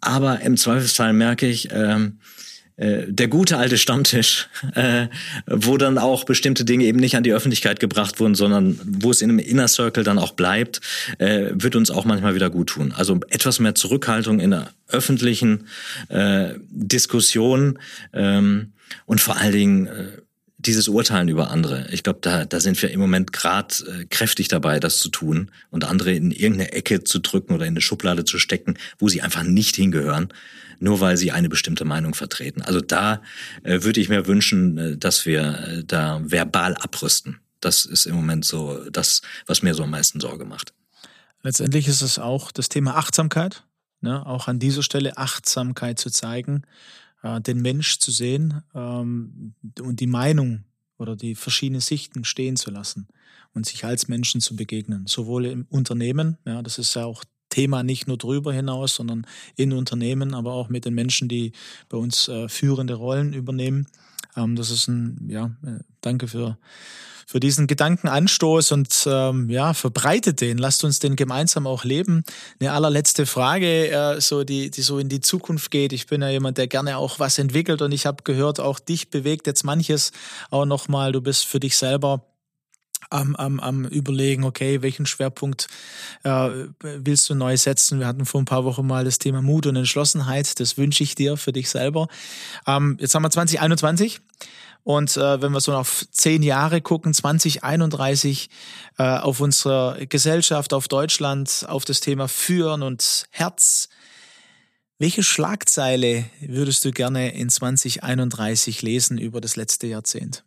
[0.00, 2.31] Aber im Zweifelsfall merke ich, ähm, äh,
[2.76, 5.06] der gute alte Stammtisch, äh,
[5.46, 9.20] wo dann auch bestimmte Dinge eben nicht an die Öffentlichkeit gebracht wurden, sondern wo es
[9.20, 10.80] in einem Inner Circle dann auch bleibt,
[11.18, 12.92] äh, wird uns auch manchmal wieder gut tun.
[12.96, 15.66] Also etwas mehr Zurückhaltung in der öffentlichen
[16.08, 17.78] äh, Diskussion
[18.12, 18.72] ähm,
[19.06, 20.08] und vor allen Dingen äh,
[20.58, 21.88] dieses Urteilen über andere.
[21.90, 25.50] Ich glaube, da, da sind wir im Moment gerade äh, kräftig dabei, das zu tun
[25.70, 29.22] und andere in irgendeine Ecke zu drücken oder in eine Schublade zu stecken, wo sie
[29.22, 30.28] einfach nicht hingehören,
[30.82, 32.60] nur weil sie eine bestimmte Meinung vertreten.
[32.62, 33.22] Also da
[33.62, 37.40] äh, würde ich mir wünschen, äh, dass wir äh, da verbal abrüsten.
[37.60, 40.74] Das ist im Moment so das, was mir so am meisten Sorge macht.
[41.42, 43.64] Letztendlich ist es auch das Thema Achtsamkeit,
[44.00, 44.26] ne?
[44.26, 46.64] auch an dieser Stelle Achtsamkeit zu zeigen
[47.22, 50.64] äh, den Mensch zu sehen ähm, und die Meinung
[50.98, 53.08] oder die verschiedenen Sichten stehen zu lassen
[53.54, 55.06] und sich als Menschen zu begegnen.
[55.06, 59.26] Sowohl im Unternehmen, ja, das ist ja auch Thema nicht nur drüber hinaus, sondern
[59.56, 61.52] in Unternehmen, aber auch mit den Menschen, die
[61.88, 63.86] bei uns äh, führende Rollen übernehmen.
[64.36, 66.58] Ähm, das ist ein, ja, äh, danke für
[67.32, 70.58] für diesen Gedankenanstoß und ähm, ja, verbreitet den.
[70.58, 72.24] Lasst uns den gemeinsam auch leben.
[72.60, 75.94] Eine allerletzte Frage, äh, so die, die so in die Zukunft geht.
[75.94, 79.08] Ich bin ja jemand, der gerne auch was entwickelt und ich habe gehört, auch dich
[79.08, 80.12] bewegt jetzt manches
[80.50, 81.12] auch nochmal.
[81.12, 82.22] Du bist für dich selber
[83.12, 85.68] am, am, am überlegen, okay, welchen Schwerpunkt
[86.24, 86.50] äh,
[86.80, 87.98] willst du neu setzen?
[88.00, 90.58] Wir hatten vor ein paar Wochen mal das Thema Mut und Entschlossenheit.
[90.60, 92.08] Das wünsche ich dir für dich selber.
[92.66, 94.20] Ähm, jetzt haben wir 2021.
[94.84, 98.50] Und äh, wenn wir so auf zehn Jahre gucken, 2031,
[98.98, 103.88] äh, auf unsere Gesellschaft, auf Deutschland, auf das Thema Führen und Herz,
[104.98, 110.44] welche Schlagzeile würdest du gerne in 2031 lesen über das letzte Jahrzehnt?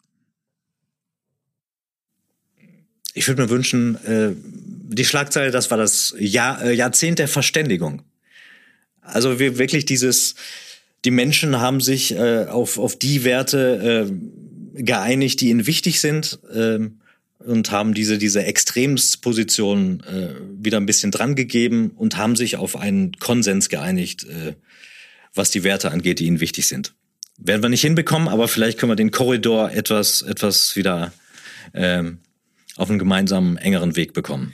[3.18, 8.02] Ich würde mir wünschen, äh, die Schlagzeile, das war das Jahr, äh, Jahrzehnt der Verständigung.
[9.02, 10.36] Also wir wirklich dieses,
[11.06, 14.10] die Menschen haben sich äh, auf, auf die Werte
[14.76, 16.80] äh, geeinigt, die ihnen wichtig sind äh,
[17.40, 22.76] und haben diese, diese Extremsposition äh, wieder ein bisschen dran gegeben und haben sich auf
[22.76, 24.56] einen Konsens geeinigt, äh,
[25.34, 26.94] was die Werte angeht, die ihnen wichtig sind.
[27.38, 31.14] Werden wir nicht hinbekommen, aber vielleicht können wir den Korridor etwas, etwas wieder
[31.74, 32.20] ähm,
[32.78, 34.52] auf einen gemeinsamen, engeren Weg bekommen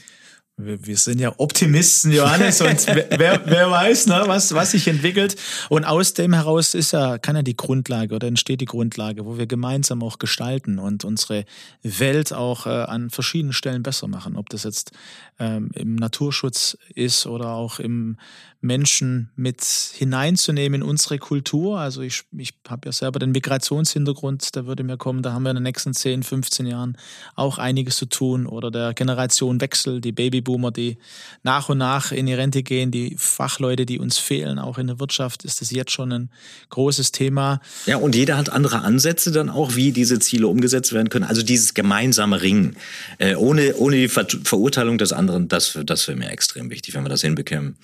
[0.64, 5.36] wir sind ja Optimisten, Johannes, und wer, wer weiß, ne, was, was sich entwickelt.
[5.70, 9.38] Und aus dem heraus ist ja, kann ja die Grundlage oder entsteht die Grundlage, wo
[9.38, 11.46] wir gemeinsam auch gestalten und unsere
[11.84, 14.36] Welt auch äh, an verschiedenen Stellen besser machen.
[14.36, 14.92] Ob das jetzt
[15.40, 18.18] ähm, im Naturschutz ist oder auch im
[18.62, 21.80] Menschen mit hineinzunehmen in unsere Kultur.
[21.80, 25.50] Also ich, ich habe ja selber den Migrationshintergrund, da würde mir kommen, da haben wir
[25.50, 26.96] in den nächsten 10, 15 Jahren
[27.36, 28.46] auch einiges zu tun.
[28.46, 31.00] Oder der Generationenwechsel, die Babyboomer, die
[31.42, 35.00] nach und nach in die Rente gehen, die Fachleute, die uns fehlen, auch in der
[35.00, 36.30] Wirtschaft, ist das jetzt schon ein
[36.70, 37.62] großes Thema.
[37.88, 41.26] Ja, und jeder hat andere Ansätze dann auch, wie diese Ziele umgesetzt werden können.
[41.26, 42.76] Also dieses gemeinsame Ringen,
[43.18, 47.04] äh, ohne, ohne die Ver Verurteilung des anderen, das, das wäre mir extrem wichtig, wenn
[47.04, 47.76] wir das hinbekämen.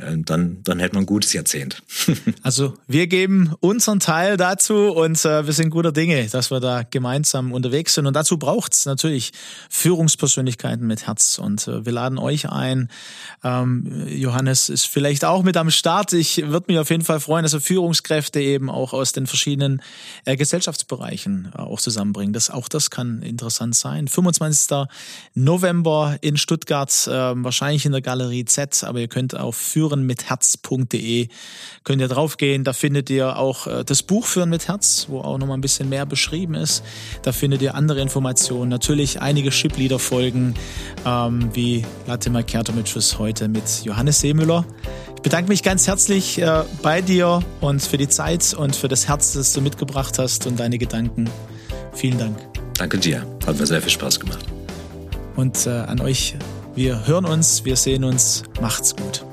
[0.00, 1.82] Äh, dann, dann hätte man ein gutes Jahrzehnt.
[2.42, 6.82] also wir geben unseren Teil dazu und äh, wir sind guter Dinge, dass wir da
[6.88, 8.06] gemeinsam unterwegs sind.
[8.06, 9.32] Und dazu braucht es natürlich
[9.68, 11.38] Führungspersönlichkeiten mit Herz.
[11.38, 12.88] Und äh, wir laden euch ein.
[13.44, 16.12] Ähm, Johannes ist vielleicht auch mit am Start.
[16.12, 19.82] Ich würde mich auf jeden Fall freuen, dass wir Führungskräfte eben auch aus den verschiedenen
[20.24, 22.32] äh, Gesellschaftsbereichen äh, auch zusammenbringen.
[22.32, 24.08] Das, auch das kann interessant sein.
[24.08, 24.88] 25.
[25.34, 31.28] November in Stuttgart, äh, wahrscheinlich in der Galerie Z, aber ihr könnt auf Führung führenmitherz.de
[31.84, 32.64] könnt ihr draufgehen.
[32.64, 35.88] Da findet ihr auch äh, das Buch Führen mit Herz, wo auch nochmal ein bisschen
[35.88, 36.82] mehr beschrieben ist.
[37.22, 38.70] Da findet ihr andere Informationen.
[38.70, 40.54] Natürlich einige Shipleader-Folgen,
[41.04, 44.64] ähm, wie Latte Macchiato mit Schuss heute mit Johannes Seemüller.
[45.16, 49.08] Ich bedanke mich ganz herzlich äh, bei dir und für die Zeit und für das
[49.08, 51.28] Herz, das du mitgebracht hast und deine Gedanken.
[51.92, 52.38] Vielen Dank.
[52.78, 53.26] Danke dir.
[53.46, 54.46] Hat mir sehr viel Spaß gemacht.
[55.36, 56.36] Und äh, an euch,
[56.74, 58.42] wir hören uns, wir sehen uns.
[58.60, 59.29] Macht's gut.